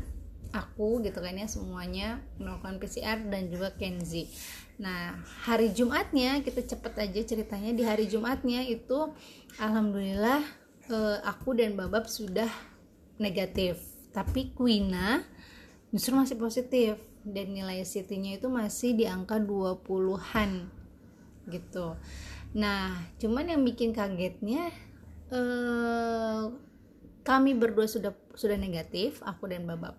aku 0.53 1.01
gitu 1.01 1.19
kan 1.19 1.33
ya 1.33 1.49
semuanya 1.49 2.21
melakukan 2.37 2.77
PCR 2.77 3.19
dan 3.27 3.49
juga 3.49 3.73
Kenzi. 3.73 4.29
Nah 4.77 5.17
hari 5.49 5.73
Jumatnya 5.73 6.45
kita 6.45 6.61
cepet 6.63 6.93
aja 7.01 7.21
ceritanya. 7.25 7.73
Di 7.73 7.83
hari 7.83 8.07
Jumatnya 8.07 8.61
itu 8.63 9.11
alhamdulillah 9.57 10.45
eh, 10.93 11.19
aku 11.25 11.57
dan 11.57 11.75
Babab 11.75 12.07
sudah 12.07 12.49
negatif. 13.17 13.81
Tapi 14.13 14.53
Quina 14.53 15.25
justru 15.89 16.13
masih 16.13 16.37
positif 16.37 17.01
dan 17.25 17.57
nilai 17.57 17.81
CT-nya 17.81 18.37
itu 18.37 18.53
masih 18.53 18.93
di 18.93 19.09
angka 19.09 19.41
20-an 19.41 20.69
gitu. 21.49 21.97
Nah 22.53 22.93
cuman 23.17 23.57
yang 23.57 23.65
bikin 23.65 23.97
kagetnya 23.97 24.69
eh, 25.33 26.45
kami 27.25 27.57
berdua 27.57 27.89
sudah 27.89 28.13
sudah 28.37 28.59
negatif 28.61 29.25
aku 29.25 29.49
dan 29.49 29.65
Babab 29.65 29.97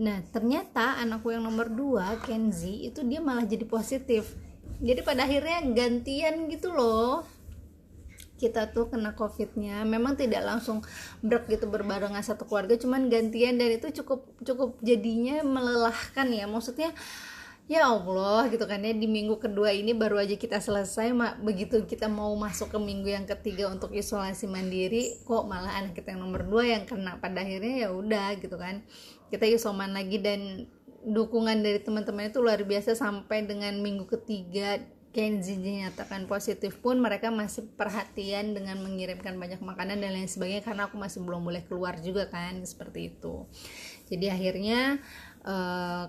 Nah 0.00 0.24
ternyata 0.32 0.96
anakku 0.96 1.28
yang 1.28 1.44
nomor 1.44 1.68
dua 1.68 2.16
Kenzi 2.24 2.88
itu 2.88 3.04
dia 3.04 3.20
malah 3.20 3.44
jadi 3.44 3.68
positif. 3.68 4.32
Jadi 4.80 5.04
pada 5.04 5.28
akhirnya 5.28 5.60
gantian 5.76 6.48
gitu 6.48 6.72
loh. 6.72 7.28
Kita 8.40 8.72
tuh 8.72 8.88
kena 8.88 9.12
covidnya. 9.12 9.84
Memang 9.84 10.16
tidak 10.16 10.40
langsung 10.40 10.80
brek 11.20 11.52
gitu 11.52 11.68
berbarengan 11.68 12.24
satu 12.24 12.48
keluarga 12.48 12.80
cuman 12.80 13.12
gantian 13.12 13.60
dan 13.60 13.76
itu 13.76 13.92
cukup 14.00 14.24
cukup 14.40 14.80
jadinya 14.80 15.44
melelahkan 15.44 16.32
ya. 16.32 16.48
Maksudnya 16.48 16.96
ya 17.68 17.86
Allah 17.86 18.48
gitu 18.48 18.64
kan 18.64 18.82
ya 18.82 18.96
di 18.96 19.06
minggu 19.06 19.38
kedua 19.38 19.70
ini 19.70 19.92
baru 19.92 20.24
aja 20.24 20.32
kita 20.40 20.64
selesai 20.64 21.12
mak. 21.12 21.44
Begitu 21.44 21.84
kita 21.84 22.08
mau 22.08 22.32
masuk 22.40 22.72
ke 22.72 22.78
minggu 22.80 23.12
yang 23.12 23.28
ketiga 23.28 23.68
untuk 23.68 23.92
isolasi 23.92 24.48
mandiri 24.48 25.20
kok 25.28 25.44
malah 25.44 25.76
anak 25.76 26.00
kita 26.00 26.16
yang 26.16 26.24
nomor 26.24 26.48
dua 26.48 26.64
yang 26.80 26.88
kena? 26.88 27.20
Pada 27.20 27.44
akhirnya 27.44 27.84
ya 27.84 27.88
udah 27.92 28.40
gitu 28.40 28.56
kan 28.56 28.80
kita 29.30 29.46
isoman 29.46 29.94
lagi 29.94 30.18
dan 30.18 30.66
dukungan 31.06 31.64
dari 31.64 31.80
teman-teman 31.80 32.28
itu 32.28 32.44
luar 32.44 32.60
biasa 32.60 32.92
sampai 32.92 33.48
dengan 33.48 33.72
minggu 33.80 34.04
ketiga 34.10 34.82
Kenzi 35.10 35.58
dinyatakan 35.58 36.30
positif 36.30 36.78
pun 36.78 37.02
mereka 37.02 37.34
masih 37.34 37.66
perhatian 37.74 38.54
dengan 38.54 38.78
mengirimkan 38.78 39.34
banyak 39.42 39.58
makanan 39.58 39.98
dan 39.98 40.14
lain 40.14 40.30
sebagainya 40.30 40.62
karena 40.62 40.86
aku 40.86 41.02
masih 41.02 41.26
belum 41.26 41.42
boleh 41.42 41.66
keluar 41.66 41.98
juga 41.98 42.30
kan 42.30 42.62
seperti 42.62 43.10
itu. 43.10 43.42
Jadi 44.06 44.30
akhirnya 44.30 45.02
uh, 45.42 46.06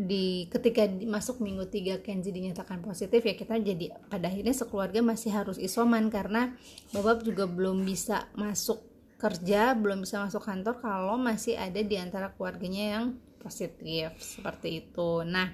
di 0.00 0.48
ketika 0.48 0.88
masuk 1.04 1.44
minggu 1.44 1.68
tiga 1.68 2.00
Kenzi 2.00 2.32
dinyatakan 2.32 2.80
positif 2.80 3.20
ya 3.20 3.36
kita 3.36 3.60
jadi 3.60 3.92
pada 4.08 4.32
akhirnya 4.32 4.56
sekeluarga 4.56 5.04
masih 5.04 5.28
harus 5.28 5.60
isoman 5.60 6.08
karena 6.08 6.56
bapak 6.96 7.28
juga 7.28 7.44
belum 7.44 7.84
bisa 7.84 8.32
masuk 8.32 8.80
kerja 9.18 9.74
belum 9.74 10.06
bisa 10.06 10.22
masuk 10.22 10.46
kantor 10.46 10.78
kalau 10.78 11.18
masih 11.18 11.58
ada 11.58 11.82
di 11.82 11.98
antara 11.98 12.30
keluarganya 12.30 12.98
yang 12.98 13.04
positif 13.42 14.14
seperti 14.18 14.86
itu. 14.86 15.26
Nah 15.26 15.52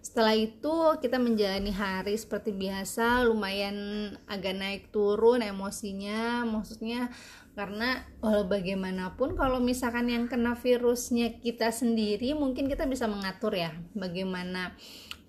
setelah 0.00 0.32
itu 0.32 0.74
kita 1.00 1.20
menjalani 1.20 1.72
hari 1.72 2.16
seperti 2.16 2.56
biasa 2.56 3.24
lumayan 3.28 3.76
agak 4.24 4.56
naik 4.56 4.82
turun 4.88 5.44
emosinya 5.44 6.48
maksudnya 6.48 7.12
karena 7.52 8.08
walau 8.24 8.48
bagaimanapun 8.48 9.36
kalau 9.36 9.60
misalkan 9.60 10.08
yang 10.08 10.24
kena 10.24 10.56
virusnya 10.56 11.36
kita 11.44 11.68
sendiri 11.68 12.32
mungkin 12.32 12.72
kita 12.72 12.88
bisa 12.88 13.04
mengatur 13.04 13.52
ya 13.52 13.76
bagaimana 13.92 14.72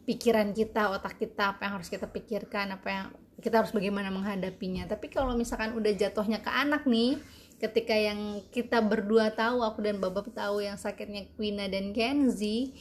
pikiran 0.07 0.55
kita 0.55 0.87
otak 0.95 1.19
kita 1.19 1.55
apa 1.57 1.67
yang 1.67 1.73
harus 1.75 1.89
kita 1.91 2.07
pikirkan 2.07 2.71
apa 2.71 2.87
yang 2.87 3.05
kita 3.41 3.65
harus 3.65 3.73
bagaimana 3.73 4.13
menghadapinya. 4.13 4.85
Tapi 4.85 5.09
kalau 5.09 5.33
misalkan 5.33 5.73
udah 5.73 5.91
jatuhnya 5.97 6.45
ke 6.45 6.51
anak 6.53 6.85
nih 6.85 7.17
ketika 7.61 7.93
yang 7.93 8.41
kita 8.49 8.81
berdua 8.81 9.29
tahu 9.29 9.61
aku 9.61 9.85
dan 9.85 10.01
Babab 10.01 10.33
tahu 10.33 10.65
yang 10.65 10.81
sakitnya 10.81 11.29
Quina 11.37 11.69
dan 11.69 11.93
Kenzi 11.93 12.73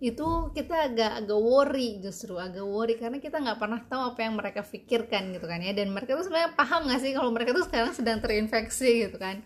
itu 0.00 0.24
kita 0.56 0.88
agak 0.88 1.12
agak 1.24 1.40
worry 1.40 2.00
justru 2.00 2.36
agak 2.40 2.64
worry. 2.64 2.96
Karena 2.96 3.20
kita 3.20 3.36
nggak 3.36 3.60
pernah 3.60 3.80
tahu 3.84 4.16
apa 4.16 4.20
yang 4.24 4.34
mereka 4.36 4.60
pikirkan 4.64 5.36
gitu 5.36 5.44
kan 5.44 5.60
ya. 5.60 5.76
Dan 5.76 5.92
mereka 5.92 6.16
tuh 6.16 6.24
sebenarnya 6.24 6.56
paham 6.56 6.88
nggak 6.88 7.00
sih 7.04 7.12
kalau 7.12 7.30
mereka 7.32 7.52
tuh 7.52 7.64
sekarang 7.68 7.92
sedang 7.92 8.18
terinfeksi 8.24 9.08
gitu 9.08 9.16
kan? 9.20 9.44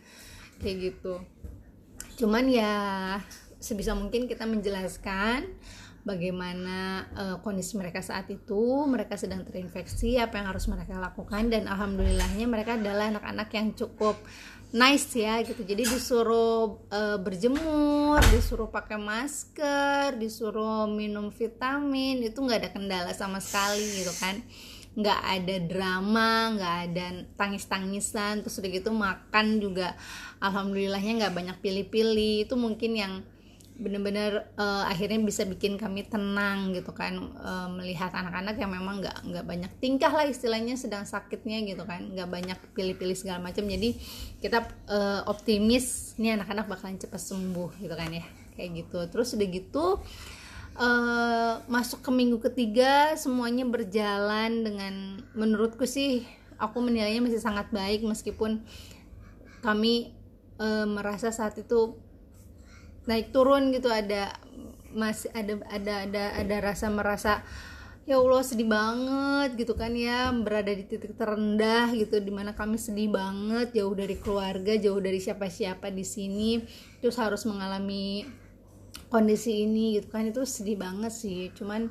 Kayak 0.62 0.76
gitu. 0.94 1.14
Cuman 2.22 2.46
ya 2.46 2.74
sebisa 3.58 3.98
mungkin 3.98 4.30
kita 4.30 4.46
menjelaskan 4.46 5.50
bagaimana 6.06 7.08
uh, 7.18 7.36
kondisi 7.42 7.74
mereka 7.74 7.98
saat 7.98 8.30
itu. 8.30 8.86
Mereka 8.86 9.18
sedang 9.18 9.42
terinfeksi 9.42 10.22
apa 10.22 10.38
yang 10.38 10.54
harus 10.54 10.70
mereka 10.70 10.94
lakukan. 11.02 11.50
Dan 11.50 11.66
alhamdulillahnya 11.66 12.46
mereka 12.46 12.78
adalah 12.78 13.10
anak-anak 13.10 13.50
yang 13.50 13.74
cukup 13.74 14.14
nice 14.74 15.14
ya 15.14 15.38
gitu. 15.46 15.62
Jadi 15.62 15.86
disuruh 15.86 16.82
uh, 16.90 17.18
berjemur 17.22 18.18
disuruh 18.34 18.66
pakai 18.66 18.98
masker 18.98 20.18
disuruh 20.18 20.90
minum 20.90 21.30
vitamin 21.30 22.26
itu 22.26 22.42
nggak 22.42 22.58
ada 22.58 22.70
kendala 22.74 23.12
sama 23.14 23.38
sekali 23.38 24.02
gitu 24.02 24.10
kan. 24.18 24.42
Nggak 24.98 25.20
ada 25.22 25.56
drama 25.62 26.30
nggak 26.58 26.76
ada 26.90 27.06
tangis 27.38 27.70
tangisan 27.70 28.42
terus 28.42 28.58
udah 28.58 28.70
gitu 28.74 28.90
makan 28.90 29.62
juga 29.62 29.94
alhamdulillahnya 30.42 31.22
nggak 31.22 31.34
banyak 31.38 31.56
pilih-pilih. 31.62 32.50
Itu 32.50 32.58
mungkin 32.58 32.98
yang 32.98 33.14
bener-bener 33.74 34.46
uh, 34.54 34.86
akhirnya 34.86 35.18
bisa 35.18 35.42
bikin 35.42 35.74
kami 35.74 36.06
tenang 36.06 36.70
gitu 36.70 36.94
kan 36.94 37.18
uh, 37.42 37.66
melihat 37.74 38.14
anak-anak 38.14 38.54
yang 38.54 38.70
memang 38.70 39.02
nggak 39.02 39.26
nggak 39.26 39.44
banyak 39.44 39.72
tingkah 39.82 40.14
lah 40.14 40.22
istilahnya 40.30 40.78
sedang 40.78 41.02
sakitnya 41.02 41.58
gitu 41.66 41.82
kan 41.82 42.06
nggak 42.14 42.30
banyak 42.30 42.58
pilih-pilih 42.70 43.18
segala 43.18 43.42
macam. 43.42 43.66
Jadi 43.66 43.98
kita 44.38 44.62
uh, 44.86 45.26
optimis 45.26 46.14
ini 46.22 46.38
anak-anak 46.38 46.70
bakalan 46.70 47.02
cepat 47.02 47.18
sembuh 47.18 47.74
gitu 47.82 47.94
kan 47.98 48.14
ya 48.14 48.24
kayak 48.54 48.70
gitu. 48.86 48.98
Terus 49.10 49.34
udah 49.34 49.48
gitu 49.50 49.84
uh, 50.78 51.54
masuk 51.66 52.02
ke 52.02 52.10
minggu 52.14 52.38
ketiga 52.42 53.18
semuanya 53.18 53.66
berjalan 53.66 54.62
dengan 54.62 54.94
menurutku 55.34 55.86
sih 55.86 56.22
aku 56.58 56.78
menilainya 56.78 57.22
masih 57.22 57.42
sangat 57.42 57.70
baik 57.74 58.06
meskipun 58.06 58.62
kami 59.62 60.14
uh, 60.60 60.86
merasa 60.86 61.34
saat 61.34 61.58
itu 61.58 61.98
naik 63.04 63.32
turun 63.32 63.72
gitu 63.72 63.88
ada 63.92 64.32
masih 64.94 65.28
ada 65.34 65.58
ada 65.68 65.94
ada 66.06 66.24
ada 66.38 66.56
rasa 66.62 66.86
merasa 66.88 67.42
ya 68.04 68.20
Allah 68.20 68.44
sedih 68.44 68.68
banget 68.68 69.56
gitu 69.56 69.74
kan 69.74 69.90
ya 69.96 70.28
berada 70.30 70.70
di 70.70 70.84
titik 70.84 71.16
terendah 71.16 71.88
gitu 71.96 72.20
di 72.20 72.30
mana 72.30 72.52
kami 72.52 72.76
sedih 72.76 73.08
banget 73.10 73.72
jauh 73.72 73.96
dari 73.96 74.16
keluarga 74.20 74.76
jauh 74.76 75.00
dari 75.00 75.18
siapa-siapa 75.18 75.88
di 75.88 76.04
sini 76.04 76.60
terus 77.00 77.16
harus 77.16 77.48
mengalami 77.48 78.28
kondisi 79.14 79.62
ini 79.62 79.98
gitu 79.98 80.10
kan 80.10 80.26
itu 80.26 80.42
sedih 80.42 80.74
banget 80.74 81.14
sih. 81.14 81.54
Cuman 81.54 81.86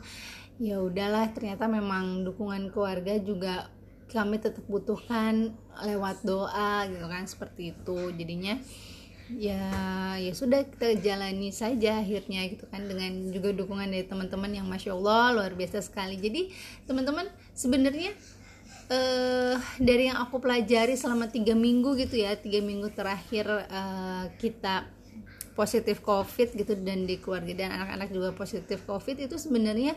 ya 0.60 0.84
udahlah 0.84 1.32
ternyata 1.32 1.72
memang 1.72 2.28
dukungan 2.28 2.68
keluarga 2.76 3.16
juga 3.24 3.72
kami 4.12 4.38
tetap 4.38 4.62
butuhkan 4.70 5.58
lewat 5.88 6.22
doa 6.22 6.86
gitu 6.86 7.06
kan 7.10 7.26
seperti 7.26 7.74
itu 7.74 8.14
jadinya 8.14 8.60
ya 9.38 9.66
ya 10.20 10.32
sudah 10.36 10.66
kita 10.68 11.00
jalani 11.02 11.50
saja 11.50 12.00
akhirnya 12.00 12.46
gitu 12.52 12.66
kan 12.70 12.86
dengan 12.86 13.34
juga 13.34 13.52
dukungan 13.52 13.90
dari 13.90 14.06
teman-teman 14.06 14.52
yang 14.54 14.68
masya 14.70 14.94
Allah 14.94 15.34
luar 15.34 15.52
biasa 15.58 15.82
sekali. 15.82 16.20
Jadi 16.22 16.54
teman-teman 16.86 17.28
sebenarnya 17.58 18.14
eh, 18.90 19.56
dari 19.82 20.10
yang 20.12 20.20
aku 20.22 20.38
pelajari 20.44 20.94
selama 20.94 21.30
tiga 21.30 21.58
minggu 21.58 21.96
gitu 21.98 22.20
ya 22.20 22.36
tiga 22.38 22.60
minggu 22.62 22.92
terakhir 22.94 23.46
eh, 23.70 24.26
kita 24.38 24.88
positif 25.54 26.02
covid 26.02 26.58
gitu 26.58 26.74
dan 26.82 27.06
di 27.06 27.22
keluarga 27.22 27.54
dan 27.54 27.70
anak-anak 27.78 28.10
juga 28.10 28.30
positif 28.34 28.82
covid 28.90 29.22
itu 29.22 29.38
sebenarnya 29.38 29.94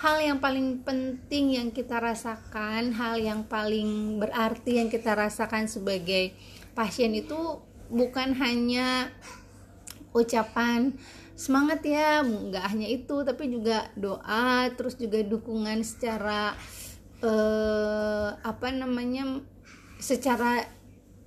hal 0.00 0.20
yang 0.20 0.38
paling 0.40 0.84
penting 0.84 1.56
yang 1.56 1.68
kita 1.72 2.00
rasakan 2.00 2.92
hal 2.92 3.16
yang 3.16 3.44
paling 3.48 4.20
berarti 4.20 4.80
yang 4.80 4.92
kita 4.92 5.16
rasakan 5.16 5.68
sebagai 5.68 6.36
pasien 6.76 7.16
itu 7.16 7.60
bukan 7.90 8.38
hanya 8.38 9.10
ucapan 10.14 10.94
semangat 11.34 11.82
ya 11.86 12.22
nggak 12.22 12.64
hanya 12.70 12.88
itu 12.90 13.22
tapi 13.22 13.50
juga 13.50 13.88
doa 13.98 14.68
terus 14.74 14.98
juga 14.98 15.22
dukungan 15.24 15.80
secara 15.82 16.54
eh, 17.22 18.28
apa 18.40 18.68
namanya 18.70 19.42
secara 20.00 20.64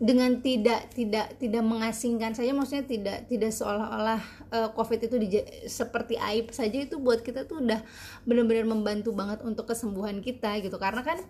dengan 0.03 0.43
tidak 0.43 0.91
tidak 0.91 1.39
tidak 1.39 1.63
mengasingkan 1.63 2.35
saja 2.35 2.51
maksudnya 2.51 2.83
tidak 2.83 3.17
tidak 3.31 3.55
seolah-olah 3.55 4.19
uh, 4.51 4.69
covid 4.75 4.99
itu 5.05 5.15
di, 5.15 5.39
seperti 5.63 6.19
aib 6.19 6.51
saja 6.51 6.75
itu 6.75 6.99
buat 6.99 7.23
kita 7.23 7.47
tuh 7.47 7.63
udah 7.63 7.79
benar-benar 8.27 8.67
membantu 8.67 9.15
banget 9.15 9.39
untuk 9.47 9.69
kesembuhan 9.71 10.19
kita 10.19 10.59
gitu. 10.59 10.75
Karena 10.75 11.07
kan 11.07 11.23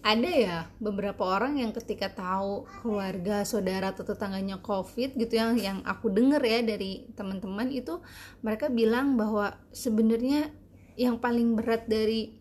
ada 0.00 0.30
ya 0.32 0.58
beberapa 0.80 1.20
orang 1.28 1.60
yang 1.60 1.76
ketika 1.76 2.08
tahu 2.08 2.64
keluarga 2.80 3.44
saudara 3.44 3.92
atau 3.92 4.00
tetangganya 4.00 4.56
covid 4.64 5.12
gitu 5.12 5.36
yang 5.36 5.60
yang 5.60 5.78
aku 5.84 6.08
denger 6.08 6.40
ya 6.40 6.60
dari 6.64 7.04
teman-teman 7.12 7.68
itu 7.68 8.00
mereka 8.40 8.72
bilang 8.72 9.20
bahwa 9.20 9.60
sebenarnya 9.76 10.48
yang 10.96 11.20
paling 11.20 11.52
berat 11.52 11.84
dari 11.84 12.40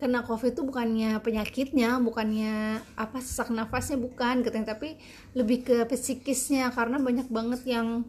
kena 0.00 0.24
covid 0.24 0.56
itu 0.56 0.64
bukannya 0.64 1.20
penyakitnya 1.20 2.00
bukannya 2.00 2.80
apa 2.96 3.20
sesak 3.20 3.52
nafasnya 3.52 4.00
bukan 4.00 4.40
katanya 4.40 4.72
tapi 4.72 4.96
lebih 5.36 5.60
ke 5.60 5.76
psikisnya. 5.92 6.72
Karena 6.72 6.96
banyak 6.96 7.28
banget 7.28 7.60
yang 7.68 8.08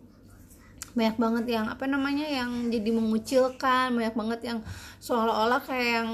banyak 0.96 1.16
banget 1.20 1.46
yang 1.52 1.66
apa 1.68 1.88
namanya 1.88 2.28
yang 2.28 2.72
jadi 2.72 2.90
mengucilkan 2.92 3.96
banyak 3.96 4.16
banget 4.16 4.40
yang 4.44 4.60
seolah-olah 5.00 5.64
kayak 5.64 5.90
yang 6.04 6.10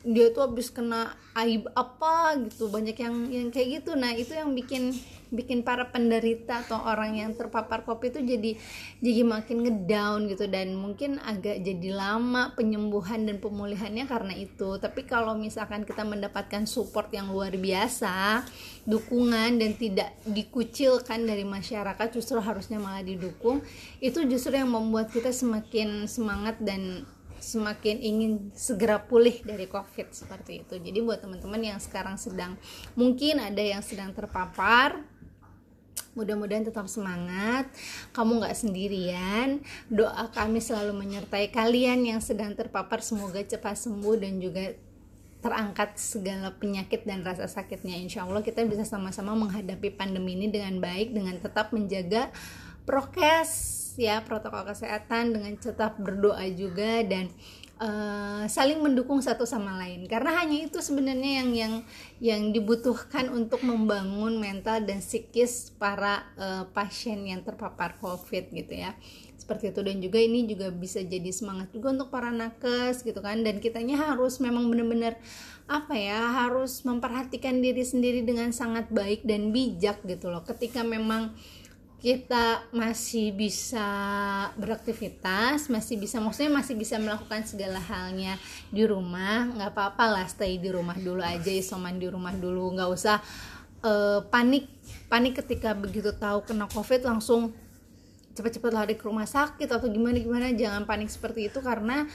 dia 0.00 0.32
tuh 0.32 0.48
habis 0.48 0.72
kena 0.72 1.12
aib 1.36 1.68
apa 1.76 2.36
gitu. 2.48 2.72
Banyak 2.72 2.96
yang 2.96 3.14
yang 3.28 3.48
kayak 3.52 3.82
gitu. 3.82 3.92
Nah 3.96 4.16
itu 4.16 4.32
yang 4.32 4.56
bikin 4.56 4.96
bikin 5.30 5.62
para 5.62 5.86
penderita 5.94 6.66
atau 6.66 6.82
orang 6.82 7.14
yang 7.14 7.30
terpapar 7.38 7.86
kopi 7.86 8.10
itu 8.10 8.18
jadi 8.18 8.50
jadi 8.98 9.22
makin 9.22 9.62
ngedown 9.62 10.26
gitu. 10.32 10.48
Dan 10.48 10.74
mungkin 10.74 11.20
agak 11.20 11.60
jadi 11.60 11.92
lama 11.92 12.56
penyembuhan 12.56 13.28
dan 13.28 13.38
pemulihannya 13.38 14.08
karena 14.08 14.34
itu. 14.34 14.80
Tapi 14.80 15.04
kalau 15.04 15.36
misalkan 15.36 15.84
kita 15.84 16.02
mendapatkan 16.02 16.64
support 16.64 17.12
yang 17.12 17.28
luar 17.28 17.52
biasa 17.54 18.42
dukungan 18.88 19.60
dan 19.60 19.76
tidak 19.76 20.16
dikucilkan 20.24 21.28
dari 21.28 21.44
masyarakat 21.44 22.08
justru 22.10 22.40
harusnya 22.40 22.80
malah 22.80 23.04
didukung 23.04 23.60
itu 24.00 24.24
justru 24.24 24.56
yang 24.56 24.72
membuat 24.72 25.12
kita 25.12 25.30
semakin 25.30 26.08
semangat 26.08 26.56
dan 26.64 27.04
semakin 27.40 27.96
ingin 28.00 28.32
segera 28.52 29.00
pulih 29.02 29.40
dari 29.42 29.66
covid 29.66 30.12
seperti 30.12 30.64
itu. 30.64 30.78
Jadi 30.78 30.98
buat 31.00 31.20
teman-teman 31.24 31.60
yang 31.60 31.80
sekarang 31.80 32.20
sedang 32.20 32.54
mungkin 32.94 33.40
ada 33.40 33.60
yang 33.60 33.80
sedang 33.80 34.12
terpapar 34.12 35.00
mudah-mudahan 36.14 36.66
tetap 36.66 36.90
semangat. 36.90 37.70
Kamu 38.10 38.42
nggak 38.42 38.56
sendirian. 38.58 39.62
Doa 39.86 40.26
kami 40.34 40.58
selalu 40.58 40.94
menyertai 40.94 41.54
kalian 41.54 42.02
yang 42.02 42.20
sedang 42.22 42.54
terpapar. 42.58 42.98
Semoga 42.98 43.38
cepat 43.42 43.78
sembuh 43.78 44.18
dan 44.18 44.42
juga 44.42 44.74
terangkat 45.40 45.96
segala 45.96 46.52
penyakit 46.52 47.08
dan 47.08 47.24
rasa 47.24 47.48
sakitnya. 47.48 47.96
Insya 47.96 48.28
Allah 48.28 48.44
kita 48.44 48.60
bisa 48.68 48.84
sama-sama 48.84 49.32
menghadapi 49.38 49.94
pandemi 49.96 50.36
ini 50.36 50.52
dengan 50.52 50.76
baik 50.82 51.16
dengan 51.16 51.40
tetap 51.40 51.72
menjaga 51.72 52.28
prokes 52.84 53.79
ya 54.00 54.24
protokol 54.24 54.64
kesehatan 54.64 55.36
dengan 55.36 55.52
tetap 55.60 56.00
berdoa 56.00 56.48
juga 56.56 57.04
dan 57.04 57.28
uh, 57.80 58.44
saling 58.48 58.78
mendukung 58.80 59.18
satu 59.20 59.48
sama 59.48 59.76
lain. 59.80 60.08
Karena 60.08 60.40
hanya 60.40 60.68
itu 60.68 60.78
sebenarnya 60.78 61.44
yang 61.44 61.50
yang 61.52 61.74
yang 62.20 62.42
dibutuhkan 62.56 63.28
untuk 63.32 63.64
membangun 63.64 64.40
mental 64.40 64.84
dan 64.84 65.04
psikis 65.04 65.76
para 65.76 66.24
uh, 66.40 66.64
pasien 66.70 67.24
yang 67.28 67.44
terpapar 67.44 67.96
covid 67.98 68.52
gitu 68.52 68.72
ya. 68.76 68.96
Seperti 69.40 69.72
itu. 69.74 69.80
Dan 69.82 69.96
juga 69.98 70.18
ini 70.20 70.46
juga 70.46 70.72
bisa 70.72 71.04
jadi 71.04 71.32
semangat 71.32 71.72
juga 71.74 71.90
untuk 71.96 72.08
para 72.12 72.32
nakes 72.32 73.02
gitu 73.02 73.18
kan. 73.20 73.44
Dan 73.44 73.58
kitanya 73.58 74.12
harus 74.12 74.38
memang 74.38 74.68
benar-benar 74.68 75.20
apa 75.70 75.94
ya 75.94 76.34
harus 76.46 76.82
memperhatikan 76.82 77.62
diri 77.62 77.86
sendiri 77.86 78.26
dengan 78.26 78.50
sangat 78.50 78.90
baik 78.90 79.22
dan 79.28 79.54
bijak 79.54 80.02
gitu 80.08 80.30
loh. 80.30 80.42
Ketika 80.42 80.82
memang 80.82 81.34
kita 82.00 82.64
masih 82.72 83.36
bisa 83.36 83.84
beraktivitas 84.56 85.68
masih 85.68 86.00
bisa 86.00 86.16
maksudnya 86.16 86.48
masih 86.48 86.74
bisa 86.74 86.96
melakukan 86.96 87.44
segala 87.44 87.76
halnya 87.76 88.40
di 88.72 88.88
rumah 88.88 89.52
nggak 89.52 89.76
apa-apa 89.76 90.04
lah 90.16 90.26
stay 90.26 90.56
di 90.56 90.72
rumah 90.72 90.96
dulu 90.96 91.20
aja 91.20 91.52
isoman 91.52 92.00
di 92.00 92.08
rumah 92.08 92.32
dulu 92.32 92.72
nggak 92.72 92.88
usah 92.88 93.20
uh, 93.84 94.24
panik 94.32 94.64
panik 95.12 95.44
ketika 95.44 95.76
begitu 95.76 96.16
tahu 96.16 96.40
kena 96.48 96.64
covid 96.72 97.04
langsung 97.04 97.52
cepat-cepat 98.40 98.72
lari 98.72 98.94
ke 98.96 99.04
rumah 99.04 99.26
sakit 99.26 99.68
atau 99.68 99.90
gimana 99.90 100.16
gimana. 100.16 100.48
Jangan 100.54 100.86
panik 100.86 101.10
seperti 101.12 101.52
itu 101.52 101.58
karena 101.60 102.06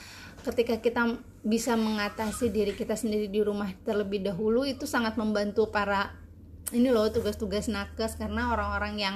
ketika 0.41 0.81
kita 0.81 1.21
bisa 1.45 1.77
mengatasi 1.77 2.49
diri 2.49 2.73
kita 2.73 2.97
sendiri 2.97 3.29
di 3.29 3.41
rumah 3.45 3.69
terlebih 3.85 4.25
dahulu 4.25 4.65
itu 4.65 4.89
sangat 4.89 5.17
membantu 5.19 5.69
para 5.69 6.13
ini 6.73 6.89
loh 6.89 7.09
tugas-tugas 7.13 7.69
nakes 7.69 8.17
karena 8.17 8.49
orang-orang 8.49 8.95
yang 8.97 9.15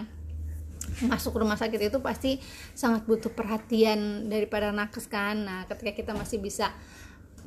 masuk 1.05 1.39
rumah 1.39 1.55
sakit 1.55 1.91
itu 1.93 1.99
pasti 2.01 2.41
sangat 2.73 3.05
butuh 3.05 3.31
perhatian 3.31 4.27
daripada 4.27 4.73
nakes 4.73 5.07
kan. 5.07 5.39
Nah 5.45 5.59
ketika 5.69 5.93
kita 5.93 6.11
masih 6.15 6.41
bisa 6.41 6.71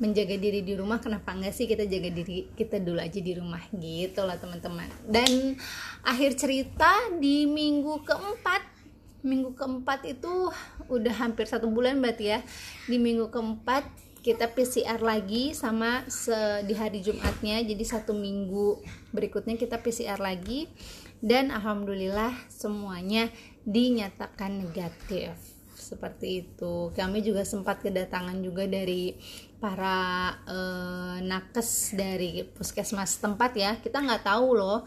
menjaga 0.01 0.33
diri 0.41 0.65
di 0.65 0.73
rumah 0.73 0.97
kenapa 0.97 1.37
enggak 1.37 1.53
sih 1.53 1.69
kita 1.69 1.85
jaga 1.85 2.09
diri 2.09 2.49
kita 2.57 2.81
dulu 2.81 2.97
aja 2.97 3.19
di 3.21 3.33
rumah? 3.37 3.61
Gitu 3.69 4.21
lah 4.25 4.41
teman-teman. 4.41 4.89
Dan 5.05 5.53
akhir 6.01 6.33
cerita 6.39 6.89
di 7.21 7.45
minggu 7.45 8.01
keempat 8.01 8.73
minggu 9.23 9.55
keempat 9.55 10.03
itu 10.09 10.51
udah 10.91 11.15
hampir 11.15 11.47
satu 11.47 11.71
bulan 11.71 12.01
berarti 12.01 12.25
ya. 12.35 12.39
Di 12.89 12.99
minggu 12.99 13.31
keempat 13.31 13.85
kita 14.23 14.51
PCR 14.51 15.03
lagi 15.03 15.55
sama 15.55 16.03
di 16.63 16.73
hari 16.75 16.99
Jumatnya. 17.03 17.63
Jadi 17.63 17.83
satu 17.85 18.11
minggu 18.17 18.83
berikutnya 19.15 19.55
kita 19.55 19.79
PCR 19.79 20.19
lagi 20.19 20.67
dan 21.23 21.55
alhamdulillah 21.55 22.35
semuanya 22.51 23.31
dinyatakan 23.63 24.59
negatif. 24.67 25.31
Seperti 25.71 26.43
itu. 26.43 26.91
Kami 26.91 27.23
juga 27.23 27.47
sempat 27.47 27.79
kedatangan 27.79 28.43
juga 28.43 28.67
dari 28.67 29.15
para 29.63 30.31
e, 30.43 30.57
nakes 31.23 31.95
dari 31.95 32.43
puskesmas 32.43 33.23
tempat 33.23 33.51
ya. 33.55 33.71
Kita 33.79 34.03
nggak 34.03 34.27
tahu 34.27 34.47
loh 34.59 34.83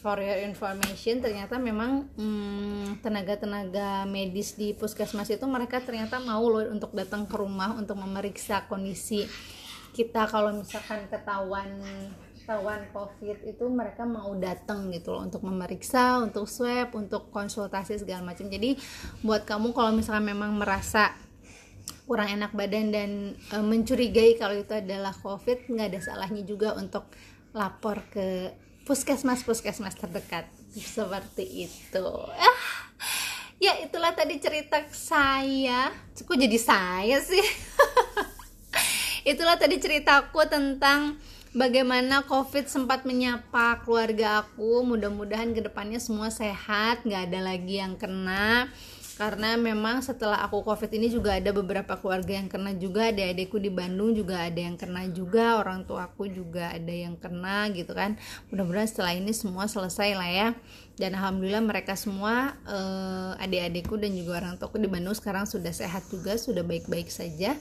for 0.00 0.16
your 0.22 0.40
information 0.46 1.20
ternyata 1.20 1.60
memang 1.60 2.08
hmm, 2.16 3.04
tenaga-tenaga 3.04 4.08
medis 4.08 4.56
di 4.56 4.72
puskesmas 4.72 5.28
itu 5.28 5.44
mereka 5.44 5.82
ternyata 5.84 6.16
mau 6.22 6.40
loh 6.40 6.64
untuk 6.72 6.94
datang 6.96 7.28
ke 7.28 7.36
rumah 7.36 7.74
untuk 7.74 7.98
memeriksa 7.98 8.64
kondisi 8.70 9.26
kita. 9.92 10.30
Kalau 10.30 10.54
misalkan 10.54 11.04
ketahuan 11.10 11.82
ketahuan 12.50 12.82
covid 12.90 13.38
itu 13.46 13.62
mereka 13.70 14.02
mau 14.02 14.34
datang 14.34 14.90
gitu 14.90 15.14
loh 15.14 15.22
untuk 15.22 15.46
memeriksa 15.46 16.18
untuk 16.18 16.50
swab 16.50 16.90
untuk 16.98 17.30
konsultasi 17.30 18.02
segala 18.02 18.26
macam 18.26 18.50
jadi 18.50 18.74
buat 19.22 19.46
kamu 19.46 19.70
kalau 19.70 19.94
misalkan 19.94 20.34
memang 20.34 20.58
merasa 20.58 21.14
kurang 22.10 22.26
enak 22.26 22.50
badan 22.50 22.90
dan 22.90 23.38
e, 23.38 23.56
mencurigai 23.62 24.34
kalau 24.34 24.58
itu 24.58 24.74
adalah 24.74 25.14
covid 25.14 25.62
nggak 25.70 25.94
ada 25.94 26.00
salahnya 26.02 26.42
juga 26.42 26.74
untuk 26.74 27.06
lapor 27.54 28.02
ke 28.10 28.50
puskesmas 28.82 29.46
puskesmas 29.46 29.94
terdekat. 29.94 30.50
Seperti 30.74 31.70
itu. 31.70 32.06
Ah 32.34 32.58
ya 33.62 33.78
itulah 33.78 34.10
tadi 34.10 34.42
cerita 34.42 34.82
saya. 34.90 35.94
Kok 36.18 36.34
jadi 36.34 36.58
saya 36.58 37.22
sih? 37.22 37.46
Itulah 39.30 39.54
tadi 39.54 39.78
ceritaku 39.78 40.48
tentang 40.50 41.14
bagaimana 41.54 42.22
covid 42.26 42.70
sempat 42.70 43.02
menyapa 43.02 43.82
keluarga 43.82 44.46
aku? 44.46 44.86
Mudah-mudahan 44.86 45.50
ke 45.50 45.60
depannya 45.64 45.98
semua 45.98 46.30
sehat 46.30 47.02
nggak 47.02 47.30
ada 47.30 47.40
lagi 47.42 47.82
yang 47.82 47.98
kena. 47.98 48.70
Karena 49.20 49.52
memang 49.60 50.00
setelah 50.00 50.40
aku 50.48 50.64
covid 50.64 50.88
ini 50.96 51.12
juga 51.12 51.36
ada 51.36 51.52
beberapa 51.52 51.92
keluarga 52.00 52.40
yang 52.40 52.48
kena 52.48 52.72
juga. 52.72 53.12
Ada 53.12 53.36
adikku 53.36 53.60
di 53.60 53.68
Bandung 53.68 54.16
juga 54.16 54.48
ada 54.48 54.56
yang 54.56 54.80
kena 54.80 55.12
juga. 55.12 55.60
Orang 55.60 55.84
tua 55.84 56.08
aku 56.08 56.24
juga 56.24 56.72
ada 56.72 56.88
yang 56.88 57.20
kena 57.20 57.68
gitu 57.76 57.92
kan. 57.92 58.16
Mudah-mudahan 58.48 58.88
setelah 58.88 59.12
ini 59.12 59.36
semua 59.36 59.68
selesai 59.68 60.16
lah 60.16 60.30
ya. 60.32 60.48
Dan 60.96 61.12
alhamdulillah 61.20 61.60
mereka 61.60 62.00
semua 62.00 62.56
uh, 62.64 63.36
adik-adikku 63.44 64.00
dan 64.00 64.16
juga 64.16 64.40
orang 64.40 64.56
tuaku 64.56 64.80
di 64.80 64.88
Bandung 64.88 65.12
sekarang 65.12 65.44
sudah 65.44 65.72
sehat 65.72 66.08
juga 66.08 66.40
sudah 66.40 66.64
baik-baik 66.64 67.12
saja 67.12 67.60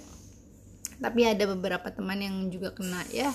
tapi 0.99 1.27
ada 1.27 1.47
beberapa 1.47 1.88
teman 1.91 2.19
yang 2.19 2.35
juga 2.51 2.75
kena 2.75 3.03
ya. 3.12 3.31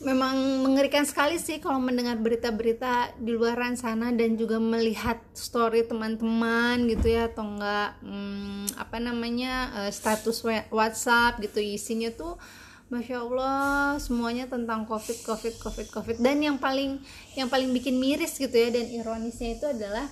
Memang 0.00 0.64
mengerikan 0.64 1.04
sekali 1.04 1.36
sih 1.36 1.60
kalau 1.60 1.76
mendengar 1.76 2.16
berita-berita 2.16 3.20
di 3.20 3.36
luar 3.36 3.60
sana 3.76 4.08
dan 4.16 4.32
juga 4.40 4.56
melihat 4.56 5.20
story 5.36 5.84
teman-teman 5.84 6.88
gitu 6.88 7.12
ya 7.12 7.28
atau 7.28 7.44
enggak 7.44 8.00
hmm, 8.00 8.80
apa 8.80 8.96
namanya 8.96 9.52
uh, 9.76 9.92
status 9.92 10.40
WhatsApp 10.72 11.44
gitu 11.44 11.60
isinya 11.60 12.08
tuh 12.16 12.40
Masya 12.88 13.22
Allah 13.22 14.00
semuanya 14.00 14.48
tentang 14.48 14.88
covid 14.88 15.20
covid 15.20 15.60
covid 15.60 15.86
covid. 15.92 16.16
Dan 16.16 16.40
yang 16.40 16.56
paling 16.56 17.04
yang 17.36 17.52
paling 17.52 17.68
bikin 17.68 18.00
miris 18.00 18.40
gitu 18.40 18.56
ya 18.56 18.72
dan 18.72 18.88
ironisnya 18.88 19.60
itu 19.60 19.66
adalah 19.68 20.08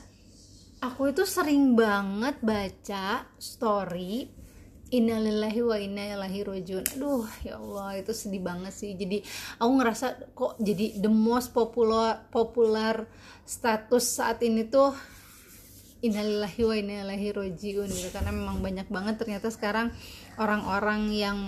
aku 0.84 1.10
itu 1.10 1.26
sering 1.26 1.74
banget 1.74 2.38
baca 2.38 3.26
story 3.40 4.30
Innalillahi 4.88 5.60
wa 5.60 5.76
inna 5.76 6.16
ilaihi 6.16 6.40
rajiun. 6.48 6.84
Aduh, 6.96 7.28
ya 7.44 7.60
Allah, 7.60 8.00
itu 8.00 8.16
sedih 8.16 8.40
banget 8.40 8.72
sih. 8.72 8.96
Jadi 8.96 9.20
aku 9.60 9.72
ngerasa 9.76 10.32
kok 10.32 10.56
jadi 10.56 10.96
the 10.96 11.12
most 11.12 11.52
popular 11.52 12.24
popular 12.32 13.04
status 13.44 14.16
saat 14.16 14.40
ini 14.40 14.64
tuh 14.64 14.96
innalillahi 15.98 16.62
wa 16.62 16.74
inna 16.78 16.94
ilaihi 17.06 17.34
rajiun 17.34 17.90
gitu 17.90 18.08
karena 18.14 18.30
memang 18.30 18.62
banyak 18.62 18.86
banget 18.86 19.18
ternyata 19.18 19.50
sekarang 19.50 19.90
orang-orang 20.38 21.10
yang 21.10 21.38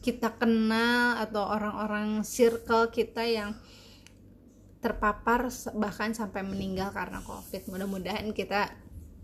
kita 0.00 0.32
kenal 0.34 1.20
atau 1.20 1.46
orang-orang 1.46 2.24
circle 2.24 2.88
kita 2.88 3.22
yang 3.22 3.54
terpapar 4.82 5.46
bahkan 5.78 6.10
sampai 6.10 6.42
meninggal 6.42 6.90
karena 6.90 7.22
covid 7.22 7.62
mudah-mudahan 7.70 8.34
kita 8.34 8.74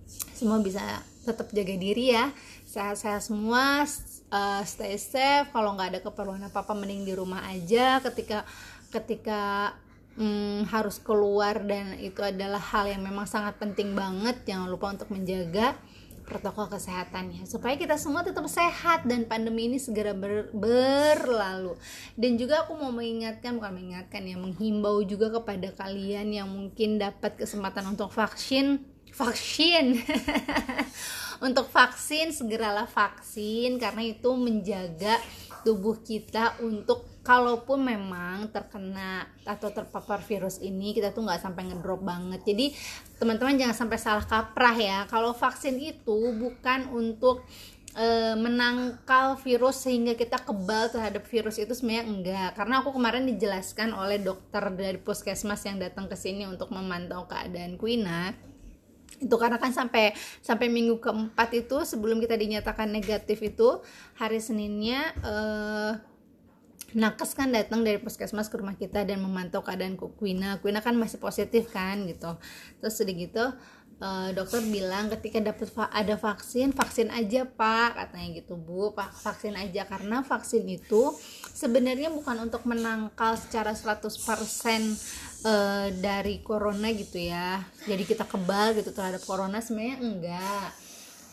semua 0.08 0.58
bisa 0.64 0.80
tetap 1.28 1.52
jaga 1.52 1.74
diri 1.76 2.16
ya. 2.16 2.32
Sehat-sehat 2.64 3.28
semua 3.28 3.84
uh, 4.32 4.62
stay 4.64 4.96
safe. 4.96 5.52
Kalau 5.52 5.76
nggak 5.76 5.88
ada 5.96 6.00
keperluan 6.00 6.40
apa 6.40 6.64
apa 6.64 6.72
mending 6.72 7.04
di 7.04 7.12
rumah 7.12 7.44
aja. 7.48 8.00
Ketika 8.00 8.48
ketika 8.88 9.74
um, 10.16 10.64
harus 10.72 10.96
keluar 10.96 11.60
dan 11.68 12.00
itu 12.00 12.24
adalah 12.24 12.60
hal 12.60 12.88
yang 12.88 13.04
memang 13.04 13.28
sangat 13.28 13.60
penting 13.60 13.92
banget. 13.92 14.40
Jangan 14.48 14.68
lupa 14.72 14.94
untuk 14.96 15.12
menjaga 15.12 15.76
protokol 16.28 16.68
kesehatannya. 16.68 17.48
Supaya 17.48 17.80
kita 17.80 17.96
semua 17.96 18.20
tetap 18.20 18.44
sehat 18.52 19.08
dan 19.08 19.24
pandemi 19.24 19.72
ini 19.72 19.80
segera 19.80 20.12
ber, 20.12 20.52
berlalu. 20.52 21.72
Dan 22.20 22.36
juga 22.36 22.68
aku 22.68 22.76
mau 22.76 22.92
mengingatkan 22.92 23.56
bukan 23.56 23.72
mengingatkan 23.72 24.28
ya 24.28 24.36
menghimbau 24.36 25.00
juga 25.08 25.32
kepada 25.32 25.72
kalian 25.72 26.36
yang 26.36 26.48
mungkin 26.52 27.00
dapat 27.00 27.40
kesempatan 27.40 27.96
untuk 27.96 28.12
vaksin 28.12 28.97
vaksin. 29.18 29.98
Untuk 31.46 31.70
vaksin 31.70 32.34
segeralah 32.34 32.86
vaksin 32.86 33.78
karena 33.78 34.02
itu 34.02 34.30
menjaga 34.34 35.18
tubuh 35.62 36.02
kita 36.02 36.58
untuk 36.62 37.06
kalaupun 37.22 37.82
memang 37.82 38.48
terkena 38.50 39.26
atau 39.44 39.68
terpapar 39.68 40.22
virus 40.24 40.58
ini 40.64 40.96
kita 40.96 41.12
tuh 41.12 41.26
nggak 41.26 41.42
sampai 41.42 41.70
ngedrop 41.70 42.02
banget. 42.02 42.42
Jadi 42.42 42.74
teman-teman 43.22 43.58
jangan 43.58 43.76
sampai 43.86 43.98
salah 44.00 44.26
kaprah 44.26 44.74
ya. 44.74 44.98
Kalau 45.06 45.30
vaksin 45.30 45.78
itu 45.78 46.18
bukan 46.34 46.90
untuk 46.90 47.44
e, 47.94 48.34
menangkal 48.34 49.36
virus 49.38 49.84
sehingga 49.84 50.18
kita 50.18 50.40
kebal 50.42 50.90
terhadap 50.90 51.22
virus 51.28 51.60
itu 51.60 51.70
sebenarnya 51.70 52.04
enggak. 52.08 52.50
Karena 52.56 52.80
aku 52.82 52.96
kemarin 52.96 53.28
dijelaskan 53.28 53.92
oleh 53.94 54.18
dokter 54.18 54.64
dari 54.74 54.98
puskesmas 54.98 55.62
yang 55.68 55.78
datang 55.78 56.08
ke 56.08 56.16
sini 56.16 56.48
untuk 56.48 56.72
memantau 56.72 57.28
keadaan 57.28 57.76
Kuina 57.76 58.48
itu 59.18 59.34
karena 59.34 59.58
kan 59.58 59.74
sampai 59.74 60.14
sampai 60.40 60.70
minggu 60.70 61.02
keempat 61.02 61.50
itu 61.54 61.82
sebelum 61.82 62.22
kita 62.22 62.38
dinyatakan 62.38 62.86
negatif 62.86 63.42
itu 63.42 63.82
hari 64.14 64.38
Seninnya 64.38 65.12
eh, 65.22 65.92
nakes 66.96 67.36
kan 67.36 67.52
datang 67.52 67.84
dari 67.84 68.00
puskesmas 68.00 68.48
ke 68.48 68.56
rumah 68.56 68.72
kita 68.72 69.04
dan 69.04 69.20
memantau 69.20 69.60
keadaan 69.60 69.98
Kuina. 69.98 70.56
Kuina 70.64 70.80
kan 70.80 70.96
masih 70.96 71.20
positif 71.20 71.68
kan 71.68 72.08
gitu. 72.08 72.40
Terus 72.80 72.94
sedikit 72.96 73.18
gitu 73.28 73.44
uh, 74.00 74.30
dokter 74.32 74.62
bilang 74.64 75.10
ketika 75.10 75.42
dapat 75.42 75.68
ada 75.90 76.14
vaksin 76.16 76.70
vaksin 76.72 77.10
aja 77.10 77.44
pak 77.44 77.98
katanya 77.98 78.28
gitu 78.40 78.54
bu. 78.56 78.94
Pak 78.94 79.14
vaksin 79.20 79.54
aja 79.58 79.84
karena 79.84 80.22
vaksin 80.22 80.64
itu 80.64 81.14
sebenarnya 81.52 82.08
bukan 82.08 82.48
untuk 82.48 82.64
menangkal 82.64 83.36
secara 83.36 83.74
100% 83.74 84.08
uh, 85.44 85.88
dari 85.98 86.40
corona 86.42 86.90
gitu 86.94 87.20
ya. 87.20 87.62
Jadi 87.86 88.02
kita 88.08 88.24
kebal 88.24 88.74
gitu 88.78 88.90
terhadap 88.90 89.22
corona 89.22 89.62
sebenarnya 89.62 89.98
enggak. 90.00 90.70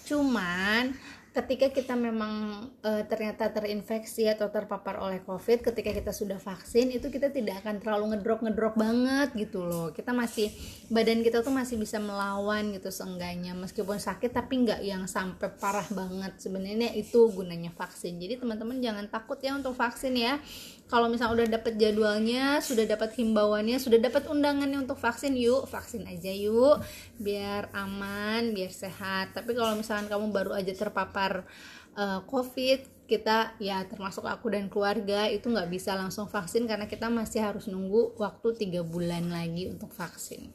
Cuman 0.05 0.93
ketika 1.35 1.67
kita 1.67 1.99
memang 1.99 2.63
e, 2.79 3.03
ternyata 3.11 3.51
terinfeksi 3.51 4.23
atau 4.31 4.47
terpapar 4.47 5.03
oleh 5.03 5.19
covid 5.19 5.59
ketika 5.67 5.91
kita 5.91 6.15
sudah 6.15 6.39
vaksin 6.39 6.95
itu 6.95 7.11
kita 7.11 7.27
tidak 7.27 7.59
akan 7.59 7.83
terlalu 7.83 8.15
ngedrop 8.15 8.39
ngedrop 8.39 8.79
banget 8.79 9.35
gitu 9.35 9.67
loh. 9.67 9.91
Kita 9.91 10.15
masih 10.15 10.47
badan 10.87 11.19
kita 11.27 11.43
tuh 11.43 11.51
masih 11.51 11.75
bisa 11.75 11.99
melawan 11.99 12.71
gitu 12.71 12.87
seenggaknya. 12.87 13.51
Meskipun 13.51 13.99
sakit 13.99 14.31
tapi 14.31 14.63
nggak 14.63 14.79
yang 14.87 15.03
sampai 15.11 15.51
parah 15.59 15.85
banget. 15.91 16.39
Sebenarnya 16.39 16.95
itu 16.95 17.27
gunanya 17.35 17.75
vaksin. 17.75 18.15
Jadi 18.15 18.39
teman-teman 18.39 18.79
jangan 18.79 19.11
takut 19.11 19.35
ya 19.43 19.59
untuk 19.59 19.75
vaksin 19.75 20.15
ya 20.15 20.39
kalau 20.85 21.09
misalnya 21.09 21.41
udah 21.41 21.49
dapat 21.57 21.73
jadwalnya 21.81 22.61
sudah 22.61 22.85
dapat 22.85 23.17
himbauannya 23.17 23.81
sudah 23.81 23.97
dapat 23.97 24.29
undangannya 24.29 24.85
untuk 24.85 25.01
vaksin 25.01 25.33
yuk 25.33 25.65
vaksin 25.65 26.05
aja 26.05 26.29
yuk 26.29 26.77
biar 27.17 27.73
aman 27.73 28.53
biar 28.53 28.69
sehat. 28.69 29.33
Tapi 29.33 29.57
kalau 29.57 29.73
misalnya 29.73 30.13
kamu 30.13 30.29
baru 30.29 30.51
aja 30.53 30.69
terpapar 30.77 31.49
uh, 31.97 32.21
covid 32.29 32.85
kita 33.05 33.53
ya 33.61 33.85
termasuk 33.85 34.25
aku 34.25 34.49
dan 34.53 34.65
keluarga 34.69 35.29
itu 35.29 35.49
nggak 35.49 35.69
bisa 35.69 35.93
langsung 35.93 36.25
vaksin 36.25 36.65
karena 36.65 36.89
kita 36.89 37.09
masih 37.09 37.41
harus 37.41 37.69
nunggu 37.69 38.17
waktu 38.17 38.53
tiga 38.57 38.81
bulan 38.85 39.29
lagi 39.29 39.69
untuk 39.69 39.89
vaksin. 39.89 40.53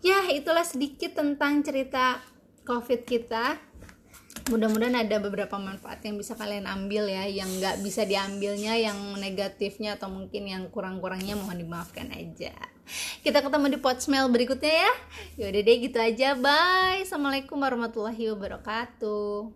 Ya 0.00 0.32
itulah 0.32 0.64
sedikit 0.64 1.16
tentang 1.16 1.60
cerita 1.60 2.20
covid 2.64 3.04
kita 3.04 3.60
mudah-mudahan 4.46 4.94
ada 5.02 5.18
beberapa 5.18 5.58
manfaat 5.58 5.98
yang 6.06 6.14
bisa 6.14 6.38
kalian 6.38 6.70
ambil 6.70 7.10
ya 7.10 7.26
yang 7.26 7.50
nggak 7.58 7.82
bisa 7.82 8.06
diambilnya 8.06 8.78
yang 8.78 8.96
negatifnya 9.18 9.98
atau 9.98 10.06
mungkin 10.06 10.46
yang 10.46 10.70
kurang-kurangnya 10.70 11.34
mohon 11.34 11.58
dimaafkan 11.58 12.06
aja. 12.14 12.54
Kita 13.26 13.42
ketemu 13.42 13.74
di 13.74 13.78
pot 13.82 13.98
smell 13.98 14.30
berikutnya 14.30 14.86
ya. 14.86 14.92
Yaudah 15.42 15.62
deh 15.66 15.76
gitu 15.82 15.98
aja. 15.98 16.38
Bye. 16.38 17.02
Assalamualaikum 17.02 17.58
warahmatullahi 17.58 18.30
wabarakatuh 18.30 19.42